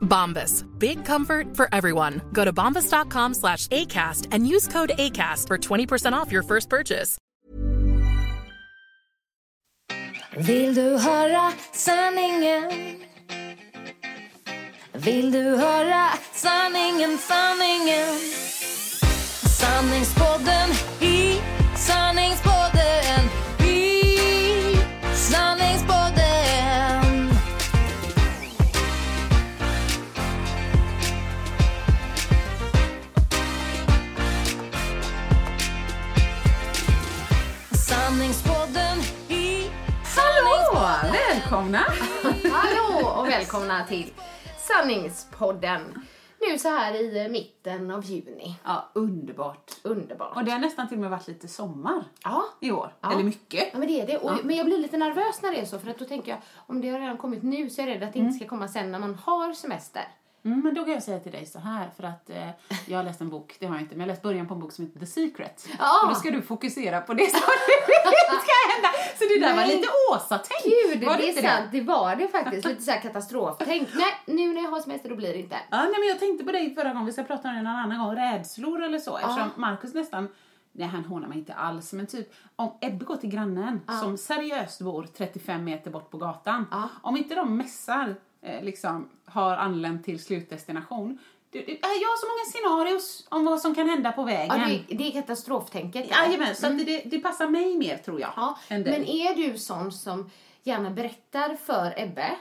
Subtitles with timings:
[0.00, 0.64] Bombas.
[0.78, 2.20] Big comfort for everyone.
[2.32, 7.18] Go to bombas.com slash ACAST and use code ACAST for 20% off your first purchase.
[10.36, 13.00] Vill du höra sanningen?
[14.92, 18.18] Vill du höra sanningen, sanningen?
[19.42, 21.40] Sanningspodden i
[21.76, 22.69] sanningspodden
[41.50, 41.78] Välkomna!
[42.52, 44.12] Hallå och välkomna till
[44.58, 46.06] Sanningspodden.
[46.48, 48.56] Nu så här i mitten av juni.
[48.64, 49.70] Ja, underbart.
[49.82, 50.36] Underbart.
[50.36, 52.44] Och det har nästan till och med varit lite sommar Ja.
[52.60, 52.94] i år.
[53.00, 53.12] Ja.
[53.12, 53.68] Eller mycket.
[53.72, 54.18] Ja, men det är det.
[54.18, 54.38] Och, Ja.
[54.44, 56.80] Men jag blir lite nervös när det är så för att då tänker jag om
[56.80, 58.92] det har redan kommit nu så är jag rädd att det inte ska komma sen
[58.92, 60.02] när man har semester.
[60.44, 62.48] Mm, men då kan jag säga till dig så här, för att eh,
[62.86, 64.54] jag har läst en bok, det har jag inte, men jag har läst början på
[64.54, 65.68] en bok som heter The Secret.
[65.78, 66.02] Ja.
[66.02, 68.88] Och då ska du fokusera på det som ska hända.
[69.18, 69.76] Så det där var Nej.
[69.76, 70.64] lite Åsa-tänk.
[70.92, 71.68] Gud, var det är inte sant.
[71.72, 72.64] Det var det faktiskt.
[72.68, 73.88] Lite så här katastroftänk.
[73.94, 75.56] Nej, nu när jag har semester då blir det inte.
[75.70, 77.72] Ja, nej, men jag tänkte på dig förra gången, vi ska prata om det någon
[77.76, 79.16] annan gång, rädslor eller så.
[79.16, 79.60] Eftersom Ja.
[79.60, 80.28] Markus nästan,
[80.72, 84.80] nej han hånar mig inte alls, men typ om Ebbe går till grannen som seriöst
[84.80, 86.66] bor 35 meter bort på gatan.
[86.70, 86.88] Ja.
[87.02, 91.18] Om inte de mässar, eh, liksom, har anlänt till slutdestination.
[91.50, 94.60] Det, jag har så många scenarios om vad som kan hända på vägen.
[94.60, 96.10] Ja, det, det är katastroftänket.
[96.10, 98.32] Jajamän, så att det, det passar mig mer tror jag.
[98.36, 100.30] Ja, men är du sån som
[100.62, 102.36] gärna berättar för Ebbe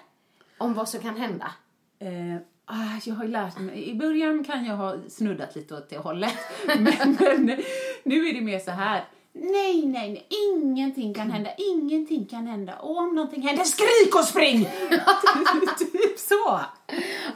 [0.58, 1.52] om vad som kan hända?
[2.00, 3.90] Eh, ah, jag har lärt mig.
[3.90, 6.34] I början kan jag ha snuddat lite åt det hållet.
[6.68, 7.62] men, men
[8.04, 9.04] nu är det mer så här.
[9.34, 12.76] Nej, nej, nej, ingenting kan hända, ingenting kan hända.
[12.80, 14.66] Och om någonting händer, skrik och spring!
[15.80, 16.60] typ så.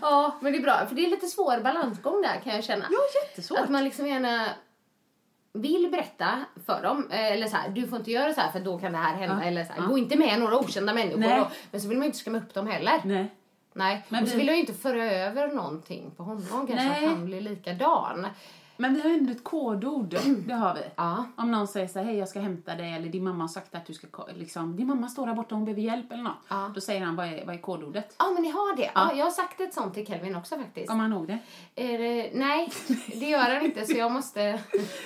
[0.02, 0.86] Ja, men det är bra.
[0.88, 2.86] För det är lite svår balansgång där kan jag känna.
[2.92, 3.60] Ja, jättesvårt.
[3.60, 4.50] Att man liksom gärna
[5.54, 8.60] vill berätta för dem, eh, eller så här, du får inte göra så här för
[8.60, 9.48] då kan det här hända, Ja.
[9.48, 9.88] eller så här, Ja.
[9.88, 11.20] gå inte med några okända människor.
[11.20, 11.44] Nej.
[11.72, 13.02] Men så vill man ju inte skrämma upp dem heller.
[13.06, 13.32] Nej.
[13.74, 14.06] Nej.
[14.10, 17.06] Men och så vi- vill jag ju inte föra över någonting på honom, kanske Nej.
[17.06, 18.28] att han blir likadan.
[18.84, 20.16] Men vi har ändå ett kodord,
[20.48, 20.82] det har vi.
[20.96, 21.26] Ja.
[21.36, 23.76] Om någon säger så här, hej jag ska hämta dig, eller din mamma har sagt
[23.76, 26.38] att du ska, liksom, din mamma står där borta, hon behöver hjälp eller något.
[26.48, 26.72] Ja.
[26.76, 28.16] Då säger han, vad är, vad är kodordet?
[28.20, 28.84] Ja, men ni har det.
[28.84, 28.92] Ja.
[28.96, 29.14] Ja.
[29.14, 30.88] jag har sagt ett sånt till Kelvin också faktiskt.
[30.88, 31.40] Kommer han ihåg det?
[31.74, 32.72] Det, nej,
[33.08, 34.42] det gör han inte så jag måste...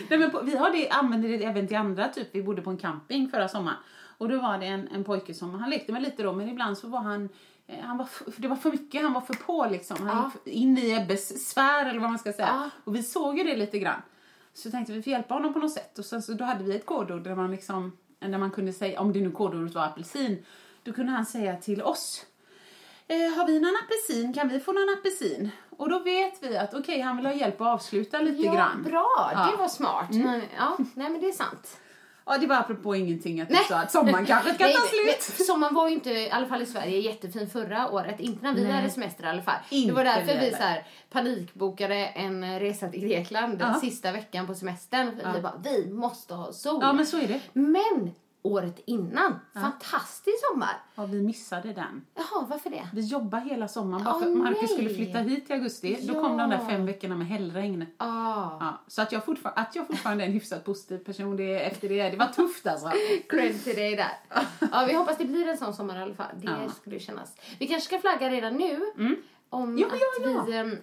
[0.09, 2.69] Nej, men på, vi har det, använder det även till andra, typ vi bodde på
[2.69, 3.77] en camping förra sommaren.
[4.17, 6.77] Och då var det en, en pojke som, han lekte med lite då, men ibland
[6.77, 7.29] så var han,
[7.67, 10.07] eh, han var, f- det var för mycket, han var för på liksom.
[10.07, 10.51] Han Ja.
[10.51, 12.47] in i Ebbes sfär eller vad man ska säga.
[12.47, 12.69] Ja.
[12.83, 14.01] Och vi såg ju det lite grann.
[14.53, 15.99] Så tänkte vi, vi får hjälpa honom på något sätt.
[15.99, 18.99] Och sen så då hade vi ett kodord där man liksom, där man kunde säga,
[19.01, 20.45] om det nu kodordet var apelsin,
[20.83, 22.25] då kunde han säga till oss
[23.09, 24.33] Eh, har vi någon apelsin?
[24.33, 25.49] Kan vi få någon apelsin?
[25.77, 28.83] Och då vet vi att okej, han vill ha hjälp att avsluta lite ja, grann.
[28.83, 29.31] bra.
[29.33, 29.47] Ja.
[29.51, 30.07] Det var smart.
[30.11, 31.77] Men, ja, nej, men det är sant.
[32.27, 33.63] Ja, det var apropå ingenting att du Nej.
[33.69, 35.45] sa att sommaren kanske ska ta slut.
[35.47, 38.19] Sommaren var ju inte, i alla fall i Sverige, jättefin förra året.
[38.19, 38.71] Inte när vi Nej.
[38.71, 39.55] hade semester i alla fall.
[39.69, 43.73] Inte det var därför vi så här, panikbokade en resa till Grekland Ja.
[43.73, 45.19] sista veckan på semestern.
[45.23, 45.31] Ja.
[45.35, 46.79] Vi bara, vi måste ha sol.
[46.81, 47.39] Ja, men så är det.
[47.53, 48.11] Men
[48.47, 50.81] året innan, fantastisk sommar.
[50.95, 52.05] Ja, vi missade den.
[52.15, 52.87] Jaha, varför det?
[52.93, 54.67] Vi jobbade hela sommaren bara Åh, för att Marcus nej.
[54.67, 55.99] skulle flytta hit i augusti.
[56.07, 56.67] Då kom de där Ja.
[56.69, 57.85] fem veckorna med hällregn.
[57.97, 58.07] Ah,
[58.59, 61.89] Ja, så att jag, fortfar- att jag fortfarande är en hyfsat positiv person det, efter
[61.89, 62.91] det, det var tufft alltså.
[63.29, 64.11] cred till dig där.
[64.71, 66.25] Ja, vi hoppas det blir en sån sommar i alla fall.
[66.35, 66.69] Det Ja.
[66.81, 67.35] skulle kännas.
[67.59, 68.79] Vi kanske ska flagga redan nu
[69.49, 69.93] om Ja, att
[70.23, 70.43] ja, ja.
[70.47, 70.77] vi ehm,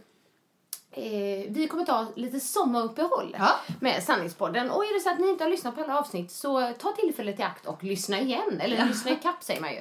[0.97, 3.51] Eh, vi kommer ta lite sommaruppehåll Ja.
[3.81, 4.71] med Sanningspodden.
[4.71, 7.41] Och är det så att ni inte har lyssnat på alla avsnitt så ta tillfället
[7.41, 8.61] i akt och lyssna igen.
[8.61, 9.81] Eller lyssna i kapp säger man ju.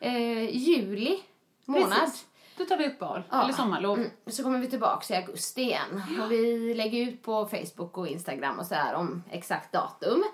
[0.00, 1.20] Eh, juli
[1.64, 1.98] månad.
[2.00, 2.24] Precis.
[2.56, 3.42] Då tar vi uppehåll, Ja.
[3.44, 3.98] eller sommarlov.
[3.98, 6.02] Mm, så kommer vi tillbaka i augusti igen.
[6.24, 10.24] Och vi lägger ut på Facebook och Instagram och så här om exakt datum.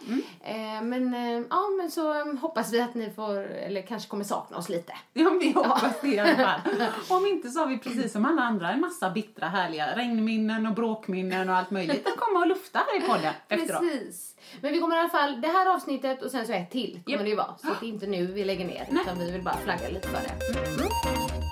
[0.44, 0.88] Mm.
[0.88, 4.56] men, eh, ja, men så eh, hoppas vi att ni får, eller kanske kommer sakna
[4.56, 4.92] oss lite.
[5.12, 6.60] Ja, vi hoppas det i alla fall.
[7.18, 10.74] Om inte så har vi precis som alla andra en massa bittra härliga regnminnen och
[10.74, 13.80] bråkminnen och allt möjligt att komma och lufta här i podden efteråt.
[13.80, 14.36] Precis.
[14.60, 17.16] Men vi kommer i alla fall, det här avsnittet och sen så ett till kommer
[17.18, 17.24] Japp.
[17.24, 17.58] det ju vara.
[17.58, 19.02] Så det är inte nu vi lägger ner Nej.
[19.02, 20.58] utan vi vill bara flagga lite för det.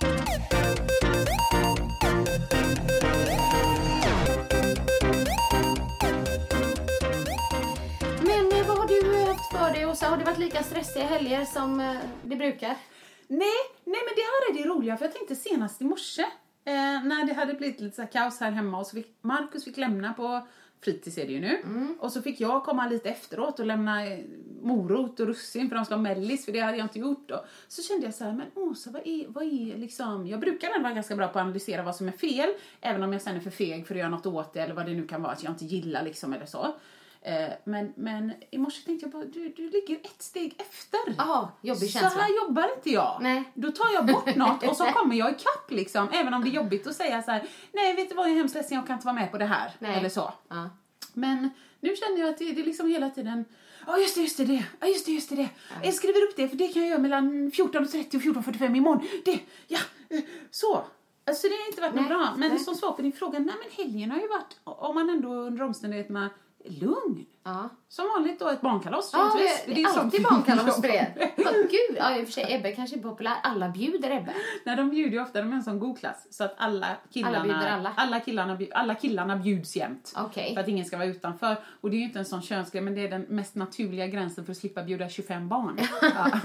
[0.07, 0.14] Mm.
[8.21, 10.07] Men eh, vad har du eh, haft för dig Åsa?
[10.07, 12.77] Har det varit lika stressiga helger som eh, det brukar?
[13.29, 16.23] Nej, nej, men det här är det roliga för jag tänkte senast i morse
[16.67, 19.65] eh, när det hade blivit lite så här kaos här hemma och så fick Marcus
[19.65, 20.47] fick lämna på
[20.85, 21.59] fritids är det ju nu.
[22.01, 24.19] Och så fick jag komma lite efteråt och lämna eh,
[24.63, 27.45] morot och russin för de ska ha mellis för det hade jag inte gjort då.
[27.69, 30.83] Så kände jag så här, men Åsa vad är, vad är liksom, jag brukar ändå
[30.83, 32.49] vara ganska bra på att analysera vad som är fel
[32.81, 34.87] även om jag sen är för feg för att göra något åt det eller vad
[34.87, 36.75] det nu kan vara att jag inte gillar liksom eller så.
[37.27, 41.01] Eh, men, men i morse tänkte jag bara, du, du ligger ett steg efter.
[41.19, 42.21] Ja, jobbig Så känsla.
[42.23, 43.19] här jobbar inte jag.
[43.21, 43.45] Nej.
[43.55, 46.09] Då tar jag bort något och så kommer jag ikapp liksom.
[46.13, 48.37] Även om det är jobbigt att säga så här, nej vet du vad jag är
[48.37, 49.73] hemskt ledsen, jag kan inte vara med på det här.
[49.79, 49.99] Nej.
[49.99, 50.33] Eller så.
[50.49, 50.71] Ja.
[51.13, 51.51] Men
[51.81, 53.45] nu känner jag att det, det är liksom hela tiden,
[53.87, 54.65] ja just det, just det, det.
[54.81, 55.49] Ja just det, just det, det.
[55.83, 59.07] Jag skriver upp det för det kan jag göra mellan 14.30 och 14.45 imorgon.
[59.25, 59.79] Det, ja,
[60.11, 60.21] eh,
[60.51, 60.85] så.
[61.27, 62.35] Alltså det har inte varit något Nej, bra.
[62.37, 62.59] Men nej.
[62.59, 65.63] som svar på din fråga, nej men helgen har ju varit, om man ändå under
[65.63, 66.31] omständigheterna,
[66.65, 67.27] lugn.
[67.47, 67.69] Ja.
[67.89, 69.65] Som vanligt då ett barnkalas Ja, troligtvis.
[69.67, 71.33] det, det är alltid barnkalas för er.
[71.37, 73.35] Ja, Gud, ja, i och för sig Ebbe kanske är populär.
[73.43, 74.35] Alla bjuder Ebbe.
[74.65, 76.27] Nej, de bjuder ju ofta, de är en sån god klass.
[76.31, 77.93] Så att alla killarna, Alla bjuder alla.
[77.97, 80.13] alla killarna, alla killarna bjuds jämt.
[80.17, 80.55] Okej.
[80.55, 81.57] För att ingen ska vara utanför.
[81.81, 84.45] Och det är ju inte en sån könsgrej, men det är den mest naturliga gränsen
[84.45, 85.79] för att slippa bjuda 25 barn.
[86.03, 86.41] ja.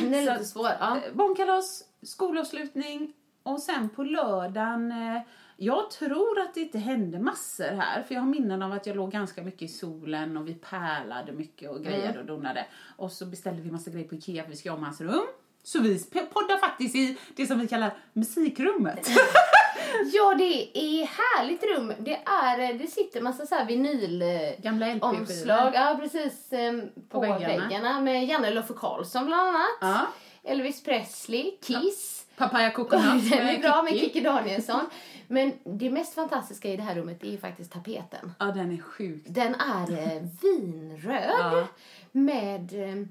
[0.00, 0.70] Den är lite svår.
[0.80, 0.96] Ja.
[0.96, 3.12] Eh, Barnkalas, skolavslutning
[3.42, 5.22] och sen på lördagen eh,
[5.62, 8.96] jag tror att det inte hände massor här, för jag har minnen av att jag
[8.96, 12.20] låg ganska mycket i solen och vi pärlade mycket och grejade Mm.
[12.20, 12.66] och donade.
[12.96, 15.26] Och så beställde vi massa grejer på Ikea för vi ska om hans rum.
[15.64, 15.98] Så vi
[16.32, 19.08] poddar faktiskt i det som vi kallar musikrummet.
[20.12, 21.92] ja, det är härligt rum.
[21.98, 24.22] Det, är, det sitter massa så här vinyl...
[24.22, 24.28] eh,
[24.58, 24.98] Gamla.
[25.00, 26.52] Omslag, ja precis.
[26.52, 26.72] eh,
[27.08, 27.46] På, väggarna.
[27.68, 28.00] väggarna.
[28.00, 29.68] med Janne Loffe Karlsson bland annat.
[29.80, 30.06] Ja.
[30.44, 32.21] Elvis Presley, Kiss.
[32.36, 34.20] Papaya Coconut Den är bra med Kikki.
[34.20, 34.80] Danielsson.
[35.28, 38.32] Men det mest fantastiska i det här rummet är faktiskt tapeten.
[38.38, 39.22] Ja, den är sjuk.
[39.26, 41.66] Den är eh, vinröd Ja.
[42.12, 43.06] med eh,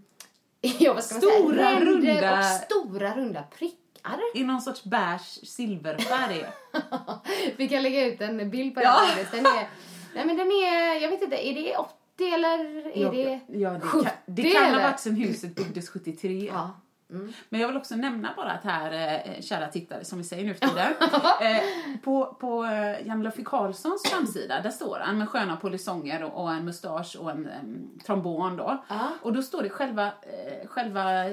[0.80, 1.70] ja, vad ska man Stora, säga?
[1.80, 4.20] ränder runda- och stora runda prickar.
[4.34, 6.46] I någon sorts beige silverfärg.
[7.58, 9.02] Vi kan lägga ut en bild på Ja.
[9.16, 9.26] den.
[9.32, 9.68] Den är,
[10.16, 11.94] nej men den är, jag vet inte, är det 80
[12.34, 14.84] eller är ja, det ja, det 70 kan, det kan ha eller?
[14.84, 16.50] varit sen huset byggdes 73.
[16.54, 16.72] Ja.
[17.12, 17.34] Mm.
[17.50, 20.54] Men jag vill också nämna bara att här, eh, kära tittare, som vi säger nu
[20.54, 20.94] för tiden.
[21.42, 21.64] eh,
[22.04, 26.54] på på eh, Jan Loffe Karlssons framsida, där står han med sköna polisonger och, och
[26.54, 28.84] en mustasch och en em, trombon då.
[28.88, 29.10] Ja.
[29.22, 31.30] Och då står det själva, eh, själva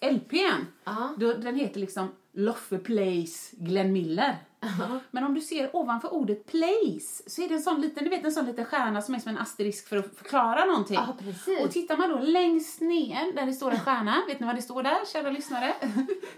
[0.00, 0.66] LPn.
[0.84, 1.14] Ja.
[1.16, 4.36] Då, den heter liksom Loffe Plays Glenn Miller.
[5.10, 8.24] Men om du ser ovanför ordet place så är det en sån liten, du vet
[8.24, 10.94] en sån liten stjärna som är som en asterisk för att förklara någonting.
[10.94, 11.64] Ja, precis.
[11.64, 14.62] Och tittar man då längst ner där det står en stjärna, vet ni vad det
[14.62, 15.74] står där, kära lyssnare?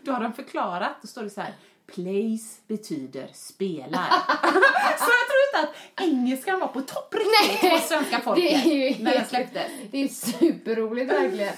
[0.02, 1.54] Då har de förklarat, då står det så här.
[1.86, 3.88] Place betyder spelar.
[4.98, 9.24] så jag tror inte att engelskan var på topp riktigt hos svenska folket när den
[9.26, 9.72] släpptes.
[9.90, 11.54] Det är superroligt verkligen.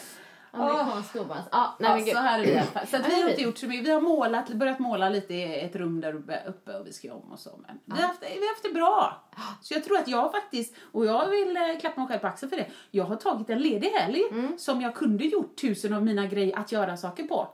[0.55, 1.49] Amerikansk storbands.
[1.53, 2.15] Ja, nej Ja, men gud.
[2.15, 2.87] så här är det.
[2.87, 3.87] Så vi har inte gjort så mycket.
[3.87, 7.07] Vi har målat, börjat måla lite i ett rum där uppe- uppe och vi ska
[7.09, 7.51] göra om och så.
[7.67, 9.23] Men vi, har haft, vi har haft det bra.
[9.63, 12.51] Så jag tror att jag faktiskt, och jag vill eh, klappa mig själv på axeln
[12.51, 12.67] för det.
[12.91, 14.59] Jag har tagit en ledig helg Mm.
[14.59, 17.49] som jag kunde gjort tusen av mina grejer att göra saker på.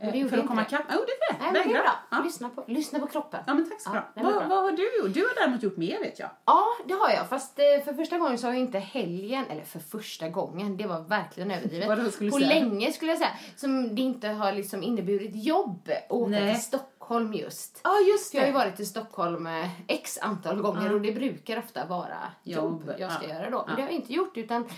[0.00, 0.66] Ja, Eh, det för att komma det.
[0.66, 0.82] ikapp.
[0.92, 1.52] Jo, det är det.
[1.52, 1.92] Nej, det är bra.
[2.10, 2.22] Ja.
[2.24, 3.40] Lyssna, på, lyssna på kroppen.
[3.46, 4.02] ja, men tack så Ja, bra.
[4.14, 4.46] det Vad, bra.
[4.48, 5.14] vad har du gjort?
[5.14, 6.30] Du har däremot gjort mer vet jag.
[6.44, 7.28] Ja, det har jag.
[7.28, 10.86] Fast eh, för första gången så har jag inte helgen, eller för första gången, det
[10.86, 11.88] var verkligen överdrivet.
[11.88, 12.48] Vadå skulle På säga?
[12.48, 16.54] länge skulle jag säga, som det inte har liksom inneburit jobb att åka Nej.
[16.54, 17.80] till Stockholm just.
[17.84, 20.92] Ja, just Jag har ju varit i Stockholm eh, x antal gånger Ja.
[20.94, 23.34] och det brukar ofta vara jobb, Jobb, jag ska ja.
[23.34, 23.64] göra då.
[23.66, 24.68] Men det har jag inte gjort utan det,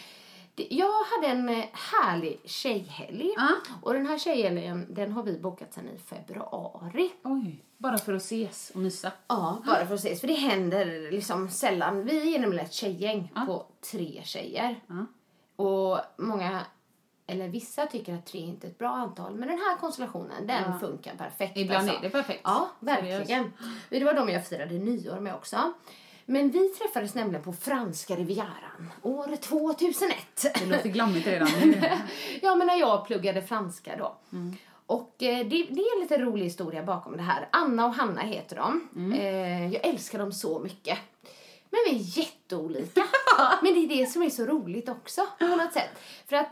[0.56, 3.32] jag hade en eh, härlig tjejhelg.
[3.36, 3.48] Ja.
[3.82, 7.10] Och den här tjejhelgen den har vi bokat sedan i februari.
[7.22, 9.12] Oj, bara för att ses och mysa.
[9.28, 10.20] Ja, bara för att ses.
[10.20, 12.04] För det händer liksom sällan.
[12.04, 13.44] Vi är nämligen ett tjejgäng Ja.
[13.46, 14.80] på tre tjejer.
[15.56, 16.60] Och många,
[17.26, 19.34] eller vissa tycker att tre inte är ett bra antal.
[19.34, 21.56] Men den här konstellationen, den funkar perfekt.
[21.56, 21.98] Ibland alltså.
[21.98, 22.40] är det perfekt.
[22.44, 23.52] Ja, verkligen.
[23.90, 25.72] Det var de jag firade nyår med också.
[26.28, 30.16] Men vi träffades nämligen på franska rivieran år 2001.
[30.42, 31.48] Det låter glammigt redan
[32.42, 34.16] ja, men när jag pluggade franska då.
[34.32, 34.56] Mm.
[34.86, 37.48] Och eh, det, det är en lite rolig historia bakom det här.
[37.52, 38.88] Anna och Hanna heter de.
[38.96, 39.12] Mm.
[39.12, 40.98] Eh, jag älskar dem så mycket.
[41.70, 43.04] Men vi är jätteolika.
[43.62, 45.90] Men det är det som är så roligt också på något sätt.
[46.26, 46.48] För att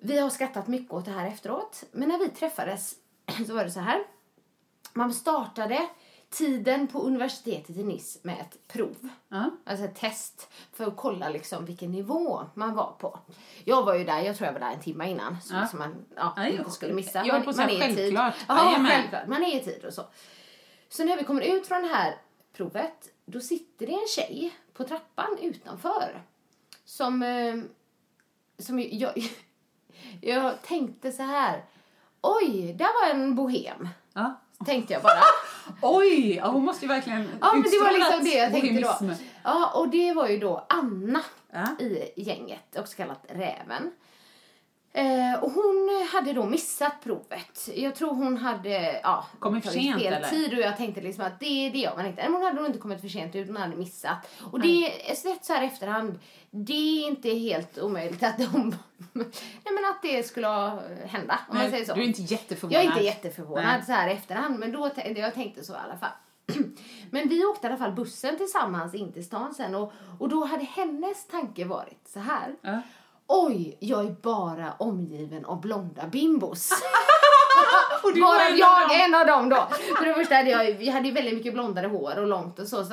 [0.00, 1.84] vi har skrattat mycket åt det här efteråt.
[1.92, 2.94] Men när vi träffades
[3.46, 4.02] så var det så här.
[4.92, 5.88] Man startade
[6.30, 9.08] tiden på universitetet i Nice med ett prov.
[9.28, 9.50] Ja.
[9.64, 13.18] Alltså ett test för att kolla liksom vilken nivå man var på.
[13.64, 15.40] Jag var ju där, jag tror jag var där en timme innan.
[15.42, 17.24] Så liksom man ja, Ja, inte skulle missa.
[17.26, 17.96] jag höll på säga är tid.
[17.96, 18.34] självklart.
[18.48, 18.90] Ja, Jajamän.
[18.90, 19.26] självklart.
[19.26, 20.02] Man är i tid och så.
[20.88, 22.16] Så när vi kommer ut från det här
[22.52, 26.22] provet, då sitter det en tjej på trappan utanför.
[26.84, 27.54] Som, eh,
[28.58, 29.12] som jag,
[30.20, 31.64] jag tänkte så här.
[32.22, 33.88] Oj, där var en bohem.
[34.12, 34.40] Ja.
[34.66, 35.22] Tänkte jag bara.
[35.82, 39.14] Oj, hon måste ju verkligen Ja, men det var liksom det jag tänkte då.
[39.42, 41.66] Ja, och det var ju då Anna Ja.
[41.78, 43.92] i gänget, också kallat Räven.
[44.92, 47.68] Eh, och hon hade då missat provet.
[47.74, 50.28] Jag tror hon hade ja, Kommit för sent, fel eller?
[50.28, 52.22] tid och jag tänkte liksom att det det jag man inte.
[52.22, 54.28] Men hon hade nog inte kommit för sent utan hade missat.
[54.52, 56.18] Och det är sett så här efterhand,
[56.50, 58.74] det är inte helt omöjligt att de,
[59.12, 60.48] nej men att det skulle
[61.04, 61.94] hända om man Nej, säger så.
[61.94, 62.84] Du är inte jätteförvånad.
[62.84, 63.82] Jag är inte jätteförvånad Nej.
[63.86, 66.12] så här efterhand, men då jag tänkte så i alla fall.
[67.10, 70.44] Men vi åkte i alla fall bussen tillsammans in till stan sen och, och då
[70.44, 72.54] hade hennes tanke varit så här.
[72.60, 72.80] Ja.
[73.32, 76.70] Oj, jag är bara omgiven av blonda bimbos.
[78.02, 79.68] Och du var Bara jag är en av dem då.
[79.98, 82.66] För det första hade jag, vi hade ju väldigt mycket blondare hår och långt och
[82.66, 82.84] så.
[82.84, 82.90] så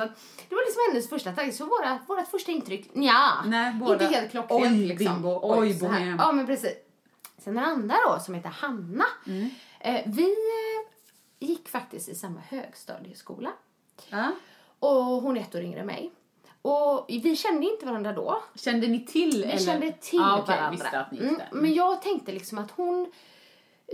[0.48, 1.52] det var liksom hennes första tanke.
[1.52, 3.44] Så våra, vårat första intryck, nja.
[3.46, 3.92] Nej, båda.
[3.92, 5.14] Inte helt klockrent Oj, liksom.
[5.14, 5.40] bimbo.
[5.42, 6.16] Oj, bohem.
[6.18, 6.74] Ja, men precis.
[7.38, 9.04] Sen den andra då, som heter Hanna.
[9.26, 9.50] Mm.
[9.80, 13.50] Eh, vi eh, gick faktiskt i samma högstadieskola.
[14.08, 14.32] Ja.
[14.78, 16.12] Och hon är ett år yngre än mig.
[16.68, 18.42] Och vi kände inte varandra då.
[18.54, 19.30] Kände ni till?
[19.30, 19.58] Vi eller?
[19.58, 21.06] kände till ja, okej, varandra.
[21.12, 23.12] Mm, men jag tänkte liksom att hon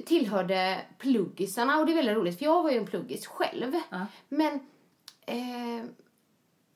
[0.06, 3.74] tillhörde pluggisarna och det är väldigt roligt för jag var ju en pluggis själv.
[3.90, 4.06] Ja.
[4.28, 4.54] Men,
[5.26, 5.84] eh,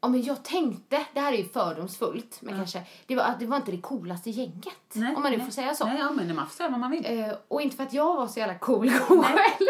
[0.00, 3.56] ja, men jag tänkte, det här är ju fördomsfullt, men kanske, det var, det var
[3.56, 4.74] inte det coolaste gänget.
[4.92, 5.46] Nej, om man nu nej.
[5.46, 5.84] får säga så.
[5.84, 7.06] Nej, ja, men man får säga vad man vill.
[7.06, 9.68] Eh, och inte för att jag var så jävla cool själv.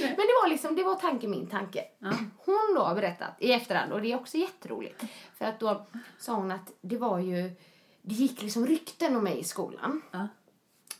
[0.00, 1.84] Men det var liksom, det var tanke min tanke.
[2.44, 5.04] Hon då har berättat i efterhand och det är också jätteroligt.
[5.38, 5.86] För att då
[6.18, 7.56] sa hon att det var ju,
[8.02, 10.02] det gick liksom rykten om mig i skolan.
[10.10, 10.28] Ja.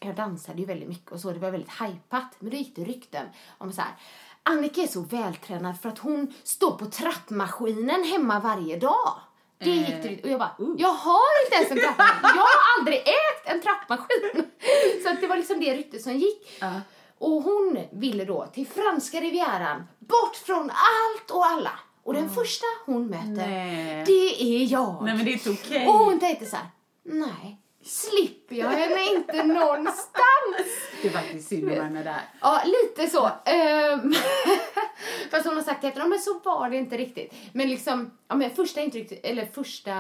[0.03, 2.37] Jag dansade ju väldigt mycket och så, det var väldigt hajpat.
[2.39, 3.27] Men då gick det rykten
[3.59, 3.95] om så här.
[4.43, 9.21] Annika är så vältränad för att hon står på trappmaskinen hemma varje dag.
[9.59, 12.31] Det gick det rykten- och jag bara, jag har inte ens en trappmaskin.
[12.37, 14.51] Jag har aldrig ägt en trappmaskin.
[15.03, 16.57] Så att det var liksom det ryktet som gick.
[16.61, 16.81] Ja.
[17.19, 21.73] Och hon ville då till franska rivieran, bort från allt och alla.
[22.03, 24.05] Och den första hon möter, Nej.
[24.07, 25.03] det är jag.
[25.03, 25.87] Nej, men det är inte okej.
[25.89, 26.67] Och hon tänkte så här,
[27.05, 30.67] nej, slipper jag henne inte någonstans?
[31.03, 32.21] Det är faktiskt synd om henne där.
[32.41, 33.31] Ja, lite så.
[33.45, 34.15] Ehm,
[35.31, 37.35] Fast hon har sagt efter men så var det inte riktigt.
[37.53, 39.93] Men liksom, ja, men första intrycket, eller första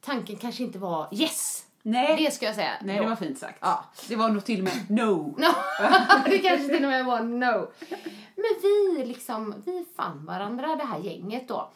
[0.00, 1.64] tanken kanske inte var yes.
[1.82, 2.16] Nej.
[2.24, 2.72] Det ska jag säga.
[2.82, 3.58] Nej, det var fint sagt.
[3.60, 3.84] Ja.
[4.08, 5.36] Det var nog till och med no.
[5.38, 5.48] No.
[6.26, 7.72] det kanske till och med var no.
[8.36, 11.72] Men vi liksom, vi fann varandra, det här gänget då.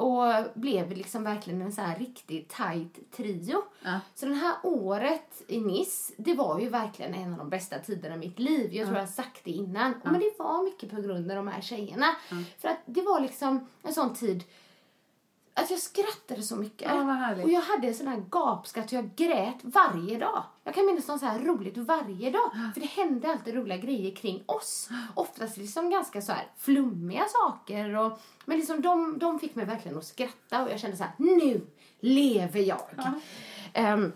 [0.00, 3.62] Och blev liksom verkligen en så här riktigt tight trio.
[3.82, 4.00] Ja.
[4.14, 8.14] Så det här året i Nice, det var ju verkligen en av de bästa tiderna
[8.14, 8.74] i mitt liv.
[8.74, 9.94] Jag tror jag har sagt det innan.
[10.04, 12.06] Men det var mycket på grund av de här tjejerna.
[12.58, 14.44] För att det var liksom en sån tid
[15.62, 16.90] att jag skrattade så mycket.
[16.90, 17.34] Ja.
[17.42, 20.42] Och jag hade en sån här gapskratt och jag grät varje dag.
[20.64, 22.50] Jag kan minnas något så här roligt varje dag.
[22.74, 24.88] För det hände alltid roliga grejer kring oss.
[25.14, 27.96] Oftast liksom ganska så här flummiga saker.
[27.96, 31.12] Och, men liksom de, de fick mig verkligen att skratta och jag kände så här,
[31.16, 31.66] nu
[32.00, 32.80] lever jag.
[33.72, 34.12] Ehm,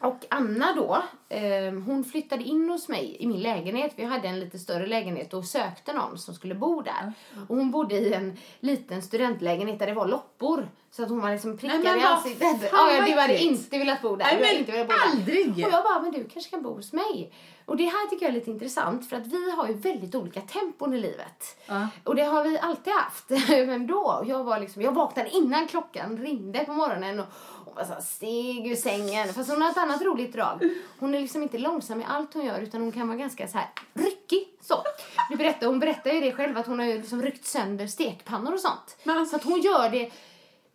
[0.00, 3.92] och Anna då, ehm, hon flyttade in hos mig i min lägenhet.
[3.96, 7.12] Vi hade en lite större lägenhet och sökte någon som skulle bo där.
[7.48, 10.68] Och hon bodde i en liten studentlägenhet där det var loppor.
[10.90, 12.70] Så att hon var liksom Nej, men i ansiktet.
[12.72, 14.24] Ja, jag, du hade inte velat bo där.
[14.24, 15.10] Nej, men inte velat bo där.
[15.10, 15.66] aldrig.
[15.66, 17.32] Och jag bara, men du kanske kan bo hos mig.
[17.64, 20.40] Och det här tycker jag är lite intressant för att vi har ju väldigt olika
[20.40, 21.58] tempon i livet.
[21.66, 21.88] Ja.
[22.04, 23.30] Och det har vi alltid haft.
[23.48, 27.26] Men då, jag var liksom, jag vaknade innan klockan ringde på morgonen och
[27.70, 29.34] hon var så här steg ur sängen.
[29.34, 30.70] Fast hon har ett annat roligt drag.
[30.98, 33.58] Hon är liksom inte långsam i allt hon gör utan hon kan vara ganska så
[33.58, 34.48] här ryckig.
[34.60, 34.82] Så.
[35.30, 38.54] Du berättar, hon berättar ju det själv att hon har ju liksom ryckt sönder stekpannor
[38.54, 38.96] och sånt.
[39.04, 40.10] Men alltså- så att hon gör det,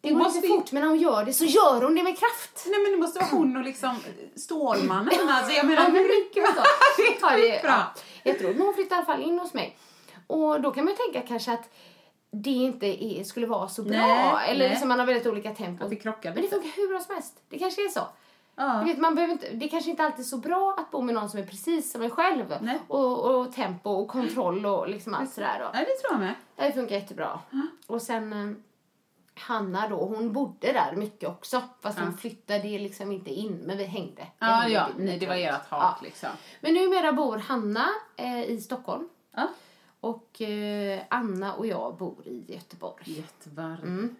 [0.02, 2.20] det går måste inte fort men när hon gör det så gör hon det med
[2.20, 2.64] kraft.
[2.68, 3.96] Nej men det måste vara hon och liksom
[4.36, 5.30] Stålmannen.
[5.30, 6.54] Alltså jag menar, Ja, men mycket så.
[6.98, 7.70] det är skitbra.
[7.70, 8.02] ja.
[8.24, 9.78] Jag tror hon flyttade i alla fall in hos mig.
[10.28, 11.70] Och då kan man ju tänka kanske att
[12.32, 13.92] det inte är, skulle vara så bra.
[13.92, 14.70] Nej, eller nej.
[14.70, 15.88] liksom man har väldigt olika tempo.
[15.88, 17.42] Det Men det funkar hur bra som helst.
[17.50, 18.08] Det kanske är så.
[18.56, 18.82] Ja.
[18.86, 21.30] Vet, man behöver inte, det kanske inte alltid är så bra att bo med någon
[21.30, 22.54] som är precis som en själv.
[22.88, 25.60] Och, och tempo och kontroll och liksom allt sådär.
[25.60, 25.70] Då.
[25.74, 26.36] Nej det tror jag med.
[26.56, 27.40] Det funkar jättebra.
[27.88, 28.56] Och sen, eh,
[29.40, 31.62] Hanna då, hon bodde där mycket också.
[31.82, 32.04] Fast Ja.
[32.06, 34.28] hon flyttade liksom inte in, men vi hängde.
[34.40, 34.88] Ja, ja,
[35.20, 35.98] det var ert hat Ja.
[36.04, 36.30] liksom.
[36.62, 37.86] Men numera bor Hanna
[38.18, 39.10] eh, i Stockholm.
[39.36, 39.48] Ja.
[40.06, 43.04] Och eh, Anna och jag bor i Göteborg.
[43.06, 43.84] Jättevarmt.
[43.84, 44.16] Mm.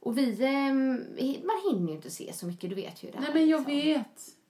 [0.00, 0.74] Och vi, eh,
[1.46, 3.58] man hinner ju inte se så mycket, du vet ju det Nej här, men jag
[3.68, 3.76] liksom.
[3.76, 4.06] vet.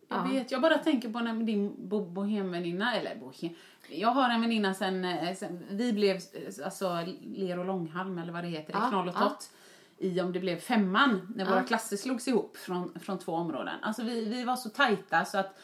[0.09, 0.33] Jag Ja.
[0.33, 0.50] vet.
[0.50, 3.55] Jag bara tänker på när din bo- bohemväninna, eller bohem...
[3.89, 6.99] Jag har en väninna sen, eh, sen vi blev eh, alltså
[7.37, 9.29] ler och långhalm eller vad det heter, Ja, knoll och ja.
[9.29, 9.50] tott.
[9.99, 11.50] I om det blev femman, när Ja.
[11.50, 13.75] våra klasser slogs ihop från, från två områden.
[13.83, 15.59] Alltså vi, vi var så tajta så att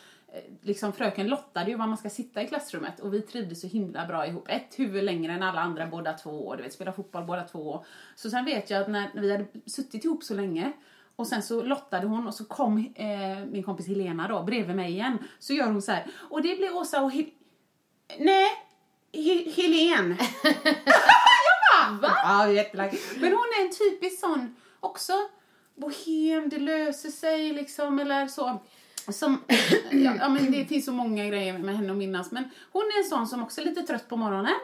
[0.62, 4.06] liksom fröken lottade ju var man ska sitta i klassrummet och vi trivdes så himla
[4.06, 4.48] bra ihop.
[4.48, 7.84] Ett huvud längre än alla andra båda två år, du vet, spela fotboll båda två.
[8.16, 10.72] Så sen vet jag att när, när vi hade suttit ihop så länge
[11.16, 14.90] och sen så lottade hon och så kom eh, min kompis Helena då bredvid mig
[14.90, 15.18] igen.
[15.38, 16.06] Så gör hon så här.
[16.30, 17.30] Och det blir Åsa och Hel-
[18.18, 18.46] Nej,
[19.12, 20.16] He- Helen.
[20.42, 22.16] jag bara, va?
[22.22, 22.94] Ja, jättelack.
[23.16, 25.12] Men hon är en typisk sån också
[25.74, 28.60] bohem, det löser sig liksom eller så.
[29.12, 29.38] Som,
[29.90, 32.30] ja, men det finns så många grejer med henne att minnas.
[32.30, 34.54] Men hon är en sån som också är lite trött på morgonen.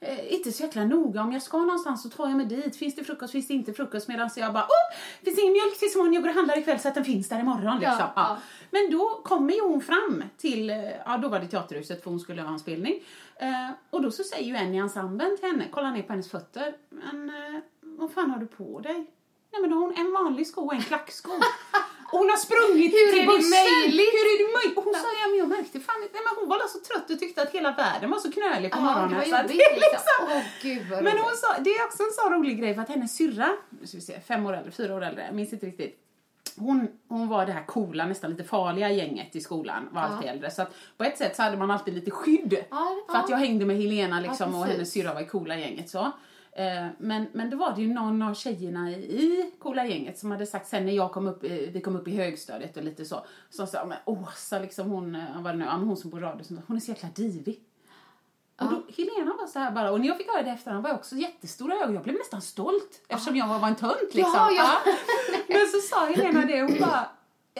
[0.00, 1.22] Eh, inte så jäkla noga.
[1.22, 2.76] Om jag ska någonstans så tar jag mig dit.
[2.76, 4.08] Finns det frukost, finns det inte frukost?
[4.08, 6.12] Medan jag bara, oh, finns det ingen mjölk till imorgon?
[6.14, 7.78] Jag går och handlar ikväll så att den finns där imorgon.
[7.80, 7.98] Liksom.
[7.98, 8.38] Ja, Ja.
[8.70, 10.76] Men då kommer ju hon fram till, eh,
[11.06, 13.02] ja då var det Teaterhuset för hon skulle ha en spelning.
[13.36, 16.30] Eh, och då så säger ju en i ensemblen till henne, kolla ner på hennes
[16.30, 16.74] fötter.
[16.88, 19.06] Men eh, vad fan har du på dig?
[19.52, 21.30] Nej men då har hon en vanlig sko och en klacksko.
[22.16, 24.12] Hon har sprungit Hur till är det möjligt?
[24.16, 24.78] Hur är det möjligt?
[24.78, 27.18] Och hon sa, ja men jag märkte fan inte, men hon var så trött och
[27.22, 29.14] tyckte att hela världen var så knölig på det morgonen.
[29.18, 30.18] var så att jobbigt det liksom.
[30.36, 32.88] Åh gud vad men hon sa, det är också en sån rolig grej för att
[32.88, 33.48] hennes syrra,
[33.84, 35.96] ska vi se, fem år äldre, fyra år äldre, jag minns inte riktigt.
[36.56, 40.50] Hon, hon var det här coola, nästan lite farliga gänget i skolan, var alltid äldre.
[40.50, 42.64] Så att på ett sätt så hade man alltid lite skydd.
[42.70, 45.90] Ja, För att jag hängde med Helena liksom, och hennes syrra var i coola gänget.
[45.90, 46.12] Så.
[46.60, 50.30] Eh, Men, men då var det ju någon av tjejerna i, i coola gänget som
[50.30, 53.04] hade sagt sen när jag kom upp, i- vi kom upp i högstadiet och lite
[53.04, 53.24] så.
[53.50, 56.56] Som sa, men Åsa liksom hon, eh, vad det nu, hon som på radio, som
[56.56, 57.60] sa, hon är så jäkla divig.
[58.60, 60.90] Och då, Helena var så här bara, och när jag fick höra det efterhand var
[60.90, 61.94] jag också jättestora ögon.
[61.94, 64.32] Jag blev nästan stolt eftersom jag var en tönt liksom.
[64.34, 64.92] Ja, ja.
[65.48, 67.08] Men så sa Helena det, hon bara,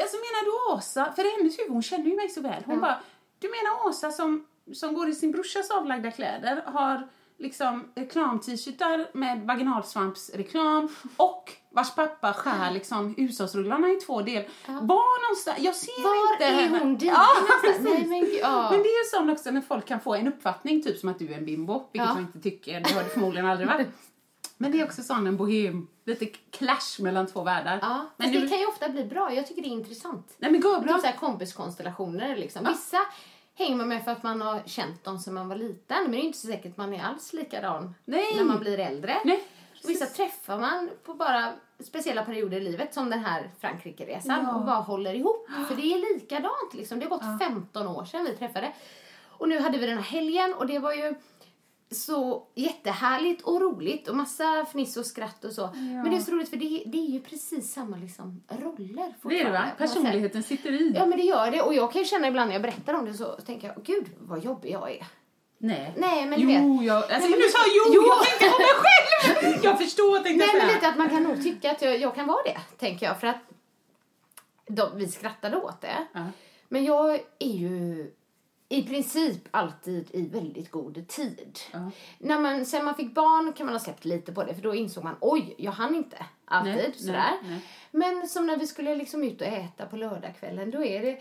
[0.01, 1.13] alltså menar du Åsa?
[1.17, 2.63] För i hennes huvud, hon känner ju mig så väl.
[2.67, 2.81] Hon Ja.
[2.81, 3.01] bara,
[3.39, 7.09] du menar Åsa som, som går i sin brorsas avlagda kläder, har
[7.41, 14.49] liksom reklam-t-shirtar med vaginalsvampsreklam och vars pappa skär liksom hushållsrullarna i två delar.
[14.67, 16.79] Var någonstans, jag ser Var inte är henne.
[16.79, 17.63] hon divig Ja, någonstans?
[17.63, 17.85] precis.
[17.85, 18.71] Nej, men ja.
[18.71, 21.19] Men det är ju sånt också när folk kan få en uppfattning, typ som att
[21.19, 22.15] du är en bimbo, vilket Ja.
[22.15, 23.89] jag inte tycker, det har du förmodligen aldrig varit.
[24.57, 27.79] Men det är också sån en bohem, lite clash mellan två världar.
[27.83, 29.33] Ja, men det kan ju ofta bli bra.
[29.35, 30.35] Jag tycker det är intressant.
[30.39, 30.93] Nej men gå bra.
[30.93, 32.65] Typ så här kompiskonstellationer liksom.
[32.65, 32.99] Vissa
[33.55, 36.03] hänger man med för att man har känt dem sedan man var liten.
[36.03, 38.35] Men det är inte så säkert att man är alls likadan Nej.
[38.37, 39.17] när man blir äldre.
[39.25, 39.43] Nej,
[39.85, 41.53] Vissa träffar man på bara
[41.85, 44.55] speciella perioder i livet, som den här Frankrike-resan, Ja.
[44.55, 45.49] och bara håller ihop.
[45.69, 46.99] För det är likadant liksom.
[47.01, 48.73] Det har gått 15 år sedan vi träffade.
[49.29, 51.15] Och nu hade vi den här helgen och det var ju
[51.91, 55.71] så jättehärligt och roligt och massa fniss och skratt och så.
[55.75, 59.41] Men det är så roligt för det, det är ju precis samma liksom roller Det
[59.41, 59.65] är det va?
[59.79, 60.93] Personligheten sitter i.
[60.97, 63.05] Ja men det gör det och jag kan ju känna ibland när jag berättar om
[63.05, 65.07] det så tänker jag, gud vad jobbig jag är.
[65.59, 65.95] Nej.
[65.97, 66.87] Nej men du Jo, vet.
[66.87, 68.03] jag, alltså, men nu det- sa jag jo, Jo.
[68.07, 69.61] jag tänkte på mig själv!
[69.65, 72.15] Jag förstår, tänkte Nej jag men lite att man kan nog tycka att jag, jag
[72.15, 73.21] kan vara det, tänker jag.
[73.21, 73.37] För att
[74.69, 76.07] de, vi skrattade åt det.
[76.13, 76.21] Ja.
[76.69, 78.11] Men jag är ju
[78.73, 81.59] i princip alltid i väldigt god tid.
[81.73, 81.91] Ja.
[82.19, 84.75] När man, sen man fick barn kan man ha släppt lite på det för då
[84.75, 87.13] insåg man oj, jag hann inte alltid Nej, sådär.
[87.13, 87.61] nej, nej.
[87.91, 91.21] Men som när vi skulle liksom ut och äta på lördagskvällen då är det,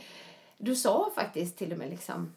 [0.57, 2.33] du sa faktiskt till och med liksom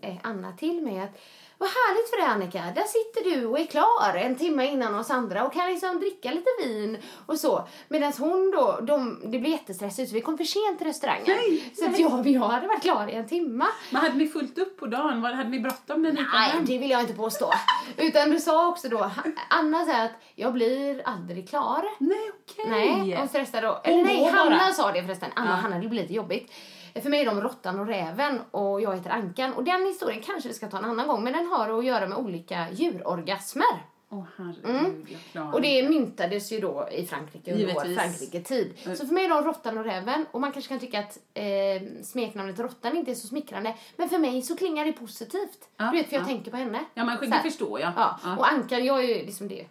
[0.00, 1.20] eh, Anna till mig att
[1.64, 5.10] vad härligt för dig Annika, där sitter du och är klar en timme innan oss
[5.10, 7.68] andra och kan liksom dricka lite vin och så.
[7.88, 11.24] Medan hon då, de, det blev jättestressigt så vi kom för sent till restaurangen.
[11.26, 13.66] Nej, så att jag, jag hade varit klar i en timme.
[13.90, 15.22] Men hade ni fullt upp på dagen?
[15.22, 17.52] Var, hade ni bråttom kom Nej, det vill jag inte påstå.
[17.96, 19.10] Utan du sa också då,
[19.48, 21.84] Anna sa att jag blir aldrig klar.
[21.98, 22.66] Nej, okej.
[22.70, 23.80] Nej, hon stressade då.
[23.84, 24.72] Eller nej, Hanna bara.
[24.72, 25.30] sa det förresten.
[25.34, 25.56] Anna, Ja.
[25.56, 26.52] Hanna, det blir lite jobbigt.
[27.02, 29.52] För mig är de Råttan och Räven och jag heter Ankan.
[29.52, 32.06] Och den historien kanske vi ska ta en annan gång, men den har att göra
[32.06, 33.94] med olika djurorgasmer.
[34.08, 35.54] Klarar Mm.
[35.54, 37.94] Och det myntades ju då i Frankrike under.
[37.94, 38.78] Frankrike-tid.
[38.84, 40.26] Så för mig är de Råttan och Räven.
[40.30, 43.74] Och man kanske kan tycka att eh, smeknamnet Råttan inte är så smickrande.
[43.96, 45.68] Men för mig så klingar det positivt.
[45.76, 46.26] Ja, du vet, för jag ja.
[46.26, 46.84] tänker på henne.
[46.94, 47.92] Ja, men det förstår jag.
[47.96, 48.20] Ja.
[48.24, 48.36] Ja.
[48.36, 49.66] Och Ankan, jag är ju liksom det.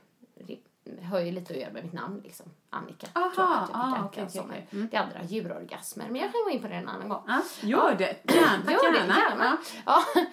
[1.12, 2.46] Har ju lite att göra med mitt namn liksom.
[2.70, 3.08] Annika.
[3.14, 4.68] Aha, tror jag att jag ah, fick som okej.
[4.72, 6.06] är Det andra djurorgasmer.
[6.10, 7.24] Men jag kan gå in på det en annan gång.
[7.28, 8.34] Ja, gör det.
[8.34, 9.58] Gärna, Gör det, gärna.
[9.86, 10.04] Ja.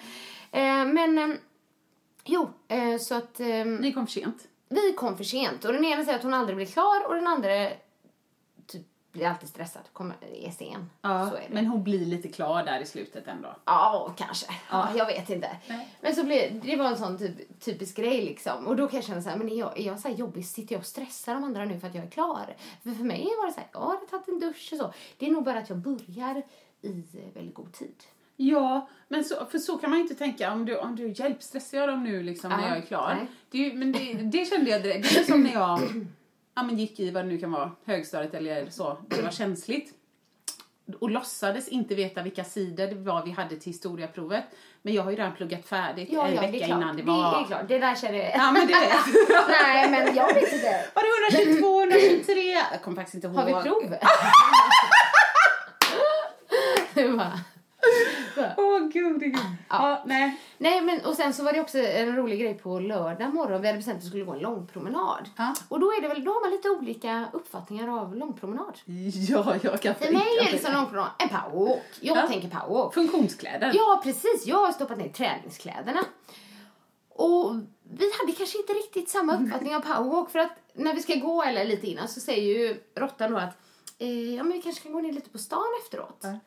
[0.53, 1.37] Eh, men, eh,
[2.25, 3.41] jo, eh, så att...
[3.41, 4.49] Eh, Ni kom för sent.
[4.69, 7.27] vi kom för sent och den ena säger att hon aldrig blir klar och den
[7.27, 7.71] andra
[9.13, 10.91] blir alltid stressad, kommer, är sen.
[11.03, 13.57] Ja, är men hon blir lite klar där i slutet ändå.
[13.65, 14.47] Ja, kanske.
[14.71, 15.57] Ja, jag vet inte.
[15.69, 15.89] Nej.
[16.01, 18.67] Men så blev, det var en sån typ, typisk grej liksom.
[18.67, 20.47] Och då kan jag känna så här, men är jag, är jag så jobbig?
[20.47, 22.57] Sitter jag och stressar de andra nu för att jag är klar?
[22.83, 24.93] För för mig var det så här, jag har tagit en dusch och så.
[25.19, 26.43] Det är nog bara att jag börjar
[26.83, 27.95] i eh, väldigt god tid.
[28.37, 30.53] Ja, men så, för så kan man ju inte tänka.
[30.53, 33.27] Om du, om du hjälp, stressar jag dem nu liksom när Ja, jag är klar?
[33.51, 35.15] Det, men det, det kände jag direkt.
[35.15, 35.81] Det är som när jag
[36.61, 38.97] ja, men gick i vad det nu kan vara, högstadiet eller så.
[39.09, 39.95] Det var känsligt.
[41.01, 44.45] Och låtsades inte veta vilka sidor det var vi hade till historieprovet.
[44.83, 47.33] Men jag har ju redan pluggat färdigt en vecka det innan det var...
[47.33, 48.35] Det är klart, det där känner jag.
[48.35, 48.91] Ja, men det vet
[49.49, 50.85] Nej, men jag vet inte.
[50.95, 52.53] Var det 122, 123?
[52.73, 53.37] Jag kommer faktiskt inte ihåg.
[53.37, 53.97] Har vi prov?
[58.57, 59.37] Åh, gud, gud.
[59.69, 60.03] Ja.
[60.07, 60.41] nej.
[60.59, 63.61] Nej, men och sen så var det också en rolig grej på lördag morgon.
[63.61, 65.29] Vi hade bestämt att vi skulle gå en långpromenad.
[65.37, 65.55] Ja.
[65.69, 68.75] Och då är det väl, då har man lite olika uppfattningar av långpromenad.
[69.29, 71.83] Ja, jag kan För mig är det som långpromenad en powerwalk.
[72.01, 72.27] Jag Ja.
[72.27, 72.95] tänker powerwalk.
[72.95, 73.71] Funktionskläder.
[73.75, 74.47] Ja, precis.
[74.47, 76.01] Jag har stoppat ner träningskläderna.
[77.09, 80.31] Och vi hade kanske inte riktigt samma uppfattning av powerwalk.
[80.31, 83.57] För att när vi ska gå, eller lite innan, så säger ju råttan då att
[83.99, 86.19] eh, ja, men vi kanske kan gå ner lite på stan efteråt.
[86.23, 86.39] Ja.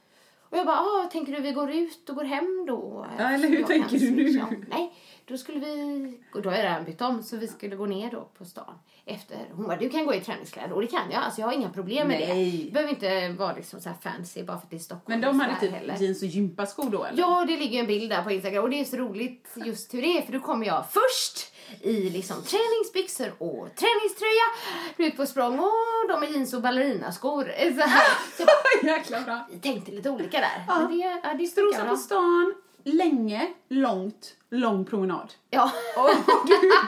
[0.54, 3.08] Och jag bara, ah, tänker du vi går ut och går hem då?
[3.18, 4.24] Ja, eller hur Jag tänker du nu?
[4.30, 4.66] switcha om.
[4.70, 4.94] Nej,
[5.26, 8.12] då skulle vi, och då har jag redan bytt om, så vi skulle gå ner
[8.12, 8.74] då på stan.
[9.06, 10.72] Efter, hon bara, du kan gå i träningskläder.
[10.74, 12.62] Och det kan jag, alltså jag har inga problem med Nej.
[12.66, 12.72] det.
[12.72, 15.20] behöver inte vara liksom så fancy bara för att det är Stockholm.
[15.20, 15.98] Men de hade typ heller.
[16.00, 17.20] jeans och gympaskor då eller?
[17.20, 19.94] Ja, det ligger ju en bild där på Instagram och det är så roligt just
[19.94, 24.48] hur det är för då kommer jag först i liksom träningsbyxor och träningströja,
[24.98, 27.44] ut på språng och de är jeans och ballerinaskor.
[27.76, 28.04] Så här.
[28.38, 28.46] Så
[28.88, 29.48] Jäkla bra.
[29.52, 30.64] jag tänkte lite olika där.
[30.68, 30.80] Ja.
[30.80, 35.34] Men det, ja, det Strosa på stan, länge, långt, lång promenad.
[35.50, 35.72] Ja.
[35.98, 36.10] Och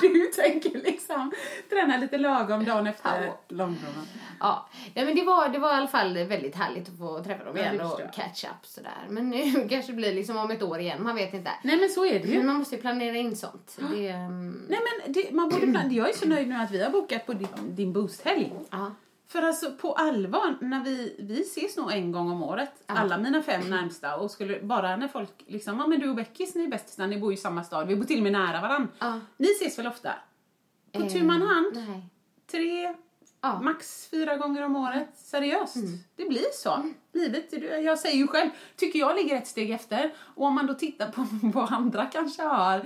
[0.02, 1.32] du, du tänker liksom
[1.70, 3.34] träna lite lagom dagen efter Power.
[3.50, 4.06] lång promenad.
[4.40, 7.44] Ja, ja men det var, det var i alla fall väldigt härligt att få träffa
[7.44, 8.14] dem Ja, igen och förstår jag.
[8.14, 9.06] catch up sådär.
[9.10, 11.52] Men nu kanske det blir liksom om ett år igen, man vet inte.
[11.64, 12.38] Nej men så är det ju.
[12.38, 13.78] Men man måste ju planera in sånt.
[13.78, 16.84] Det, um, Nej men det, man borde plan- jag är så nöjd nu att vi
[16.84, 18.54] har bokat på din, din boosthelg.
[18.72, 18.92] ja.
[19.28, 23.44] För alltså på allvar, när vi, vi ses nog en gång om året, alla mina
[23.44, 26.68] fem närmsta och skulle bara när folk liksom, ja men du och Beckis ni är
[26.68, 28.88] bästisar, ni bor ju i samma stad, vi bor till och med nära varandra.
[29.00, 29.20] Ja.
[29.38, 30.14] Ni ses väl ofta?
[30.92, 32.10] På Eh, tu man hand, Nej.
[32.52, 32.96] tre,
[33.42, 33.52] Ja.
[33.54, 33.66] Mm.
[33.66, 35.10] max fyra gånger om året.
[35.16, 35.76] Seriöst.
[36.16, 36.92] Det blir så.
[37.14, 40.14] Livet, det- jag säger ju själv, tycker jag ligger ett steg efter.
[40.20, 42.86] Och om man då tittar på vad andra kanske har,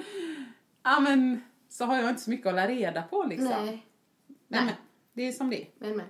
[0.84, 3.48] ja men så har jag inte så mycket att hålla reda på liksom.
[3.50, 3.66] Nej.
[3.66, 3.84] Nej.
[4.48, 4.62] Nej.
[4.66, 4.74] Men,
[5.14, 5.68] det är som det är.
[5.80, 6.06] Men, men.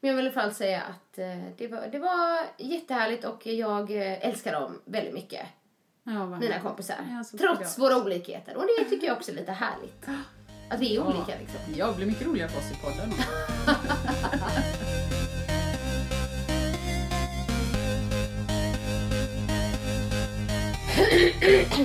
[0.00, 3.46] Men jag vill i alla fall säga att eh, det, var, det var jättehärligt och
[3.46, 5.46] jag eh, älskar dem väldigt mycket.
[6.02, 6.96] Ja, Mina kompisar.
[7.10, 8.56] Ja, Trots våra olikheter.
[8.56, 10.06] Och det tycker jag också är lite härligt.
[10.70, 11.60] Att vi är olika liksom.
[11.76, 13.12] Jag blir mycket roligare för oss i podden.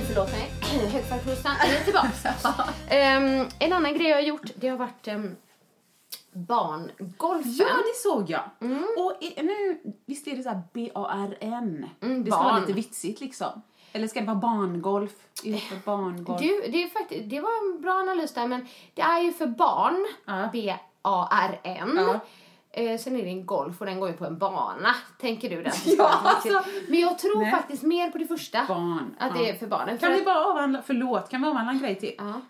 [0.06, 0.50] Förlåt mig.
[0.92, 1.52] Högfartshostan.
[1.60, 2.24] Jag är tillbaks.
[2.88, 5.36] Ehm, en annan grej jag har gjort, det har varit um,
[6.32, 7.52] barngolfen.
[7.68, 8.42] Ja, det såg jag.
[8.60, 8.86] Mm.
[8.98, 11.88] Och nu, visst är det så här B-A-R-N?
[12.00, 13.62] Mm, det ska vara lite vitsigt liksom.
[13.92, 15.12] Eller ska det vara barngolf?
[15.44, 16.40] Det för barngolf?
[16.40, 19.46] Du, det, är faktiskt, det var en bra analys där, men det är ju för
[19.46, 20.06] barn.
[20.24, 20.48] Ja.
[20.52, 21.90] B-A-R-N.
[21.96, 22.20] Ja.
[22.74, 25.62] Eh, sen är det en golf och den går ju på en bana, tänker du.
[25.62, 26.62] Den Ja, alltså.
[26.88, 27.50] Men jag tror Nej.
[27.50, 28.64] faktiskt mer på det första.
[28.68, 29.16] Barn.
[29.18, 29.42] Att ja.
[29.42, 29.98] det är för barnen.
[29.98, 32.14] Kan för vi att- bara avhandla, förlåt, kan vi avhandla en grej till?
[32.18, 32.40] Ja.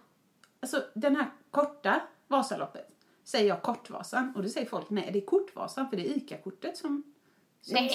[0.61, 2.89] Alltså den här korta Vasaloppet,
[3.25, 6.77] säger jag Kortvasan och då säger folk nej det är Kortvasan för det är ICA-kortet
[6.77, 7.03] som...
[7.63, 7.89] som Nej.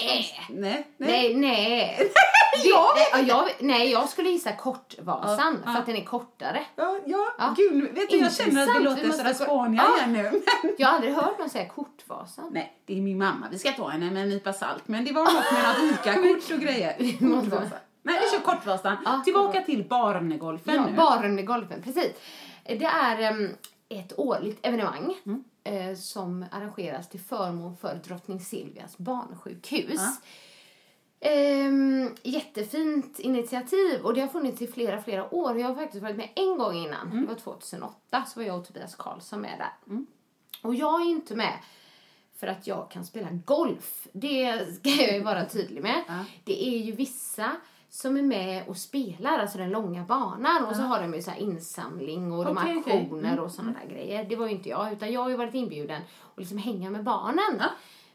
[0.50, 0.86] Nej, nej.
[0.96, 2.12] Nej, nej.
[2.64, 2.92] Ja.
[2.96, 6.64] Det, ja, jag, nej, jag skulle gissa Kortvasan Ja, för att den är kortare.
[6.76, 7.54] Ja, ja, Ja.
[7.56, 9.96] gud, vet du, jag känner att Intressant, låter sådär spåniga Ja.
[9.96, 10.22] igen nu.
[10.62, 12.48] Men, Jag har aldrig hört någon säga Kortvasan.
[12.52, 14.82] nej, det är min mamma, vi ska ta henne med en nypa salt.
[14.88, 17.18] Men det var något med något ICA-kort och grejer.
[17.40, 17.78] Kortvasan.
[18.02, 19.22] Nej, vi kör Kortvasan.
[19.24, 20.96] Tillbaka till barngolfen Ja, nu.
[20.96, 22.12] Barngolfen, precis.
[22.64, 23.50] Det är em,
[23.88, 25.44] ett årligt evenemang Mm.
[25.64, 30.00] eh, som arrangeras till förmån för Drottning Silvias barnsjukhus.
[30.00, 30.16] Ja.
[31.20, 35.58] Ehm, jättefint initiativ och det har funnits i flera, flera år.
[35.58, 37.06] Jag har faktiskt varit med en gång innan.
[37.06, 37.20] Mm.
[37.20, 39.98] Det var 2008 så var jag och Tobias Karlsson med där.
[40.62, 41.58] Och jag är inte med
[42.36, 44.08] för att jag kan spela golf.
[44.12, 46.04] Det ska jag ju vara tydlig med.
[46.08, 46.24] Ja.
[46.44, 47.56] Det är ju vissa
[47.98, 50.64] som är med och spelar, alltså den långa banan.
[50.64, 53.94] Och så har de ju så insamling och de har aktioner Mm, och sådana där
[53.94, 54.24] grejer.
[54.24, 57.04] Det var ju inte jag, utan jag har ju varit inbjuden och liksom hänga med
[57.04, 57.62] barnen.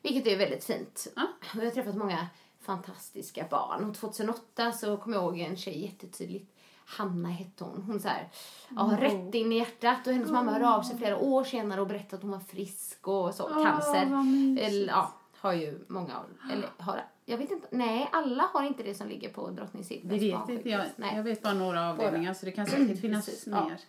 [0.02, 1.08] Vilket är väldigt fint.
[1.16, 1.22] Ja.
[1.56, 2.28] Jag har träffat många
[2.62, 3.90] fantastiska barn.
[3.90, 6.52] Och 2008 så kommer jag ihåg en tjej jättetydligt.
[6.86, 7.84] Hanna hette hon.
[7.88, 8.30] Hon så här,
[8.70, 11.88] ja, rätt in i hjärtat och hennes mamma hörde av sig flera år senare och
[11.88, 14.06] berättade att hon var frisk och så, cancer.
[14.06, 14.68] vad mysigt.
[14.68, 16.14] Eller, ja, har ju många
[16.52, 20.20] eller har, jag vet inte, nej alla har inte det som ligger på Drottning Det
[20.20, 20.86] vet inte jag.
[20.96, 21.16] Nej.
[21.16, 23.66] Jag vet bara några avdelningar så det kan säkert finnas Precis, ja.
[23.66, 23.80] mer.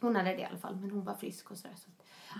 [0.00, 1.74] Hon hade det i alla fall, men hon var frisk och sådär.
[1.76, 1.90] Så.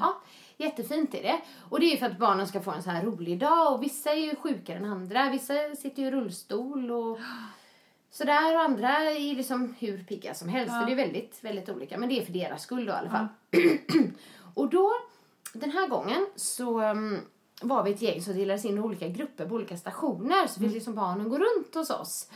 [0.00, 0.20] Ja,
[0.56, 1.40] jättefint är det.
[1.70, 3.74] Och det är ju för att barnen ska få en så här rolig dag.
[3.74, 5.30] Och vissa är ju sjukare än andra.
[5.30, 7.18] Vissa sitter ju i rullstol och
[8.10, 8.56] sådär.
[8.56, 10.74] Och andra är liksom hur pigga som helst.
[10.74, 11.98] För det är väldigt, väldigt olika.
[11.98, 13.26] Men det är för deras skull då i alla fall.
[14.54, 14.92] och då,
[15.52, 17.20] den här gången så um,
[17.62, 20.46] var vi ett gäng som delades in i olika grupper på olika stationer.
[20.46, 22.30] Så fick liksom barnen gå runt hos oss.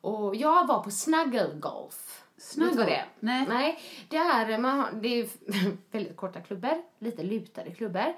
[0.00, 2.24] Och jag var på Snuggle Golf.
[2.56, 3.04] Vet du vad det?
[3.20, 3.46] Nej.
[3.48, 5.28] Nej, det är, man har, det är
[5.90, 8.14] väldigt korta klubbor, lite lutade klubbor.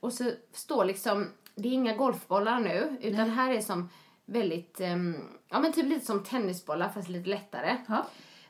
[0.00, 3.88] Och så står liksom, det är inga golfbollar nu, utan här är som
[4.24, 5.16] väldigt, ehm,
[5.48, 7.76] ja men typ lite som tennisbollar fast lite lättare.
[7.88, 8.06] Ja.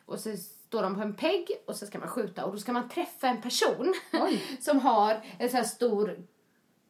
[0.07, 2.73] Och så står de på en pegg och så ska man skjuta och då ska
[2.73, 3.95] man träffa en person
[4.61, 6.19] som har en sån här stor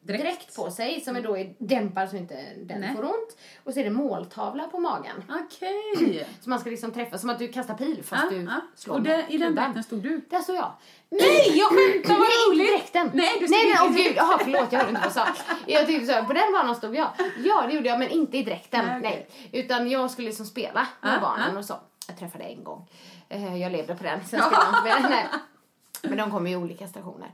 [0.03, 0.23] Dräkt.
[0.23, 2.95] dräkt på sig som är då är dämpad så inte den Nej.
[2.95, 3.37] får ont.
[3.63, 5.23] Och så är det måltavla på magen.
[5.45, 6.27] Okej.
[6.41, 8.61] Så man ska liksom träffa, som att du kastar pil fast Ja, du ja.
[8.75, 10.21] slår Och med där, i den dräkten stod du.
[10.29, 10.71] Där står jag.
[11.09, 12.61] Nej, jag skämtar vad Nej, roligt.
[12.61, 13.11] inte dräkten.
[13.13, 14.13] Nej, du stod nej, nej, åh gud.
[14.15, 15.55] Jaha, förlåt, jag hörde inte vad jag sa.
[15.67, 17.09] Jag tyckte så här, på den banan stod jag.
[17.43, 18.85] Ja, det gjorde jag, men inte i dräkten.
[18.85, 19.61] Nej, Nej, okej.
[19.63, 21.73] Utan jag skulle liksom spela med Ja, barnen och så.
[22.07, 22.89] Jag träffade en gång.
[23.29, 25.27] Eh, Jag levde på den, sen spelade jag inte mer.
[25.31, 26.09] Nej.
[26.09, 27.31] Men de kom i olika stationer.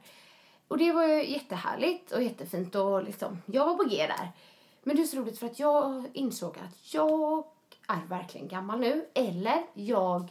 [0.68, 4.32] Och det var ju jättehärligt och jättefint och liksom, jag var på G där.
[4.84, 7.44] Men det är så roligt för att jag insåg att jag
[7.88, 9.06] är verkligen gammal nu.
[9.14, 10.28] Eller jag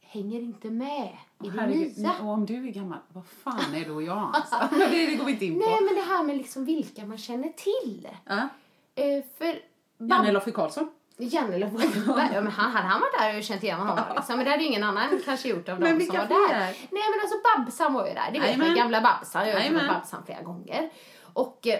[0.00, 2.12] hänger inte med i det nya.
[2.22, 4.56] och om du är gammal, vad fan är då jag alltså?
[4.78, 5.66] Det, det går vi inte in på.
[5.66, 8.08] Nej, men det här med liksom vilka man känner till.
[8.24, 8.48] Ja.
[8.94, 9.58] Eh, för
[9.98, 10.90] Janne Loffe Karlsson.
[11.16, 14.36] Janne Loffe ja, men han, Hade han varit där och känt igen honom liksom.
[14.36, 16.48] Men det hade ju ingen annan kanske gjort av dem som var fler?
[16.54, 16.60] där.
[16.90, 18.30] Nej men alltså Babsan var ju där.
[18.32, 19.48] Det vet man, gamla Babsan.
[19.48, 19.88] Jag har ju.
[19.88, 20.90] Babsan flera gånger.
[21.32, 21.78] Och eh,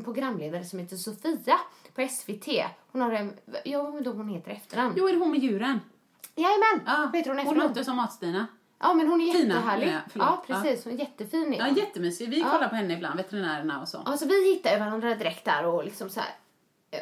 [0.04, 1.58] programledare som heter Sofia
[1.94, 2.46] på SVT.
[2.92, 4.94] Hon har en, jag inte om hon heter efternamn.
[4.96, 5.80] Jo, är det hon med djuren?
[6.36, 7.10] Jajamän, Ja.
[7.12, 7.68] du hon Hon efternamn?
[7.68, 8.46] låter som Mat-Stina.
[8.82, 9.88] Ja men hon är Tina, jättehärlig.
[9.92, 11.54] ja, ja precis, hon är jättefin.
[11.58, 11.74] Ja, hon.
[11.74, 12.28] jättemysig.
[12.30, 14.02] Vi kollar på henne ibland, veterinärerna och så.
[14.06, 16.30] Ja, så vi hittade varandra direkt där och liksom så här.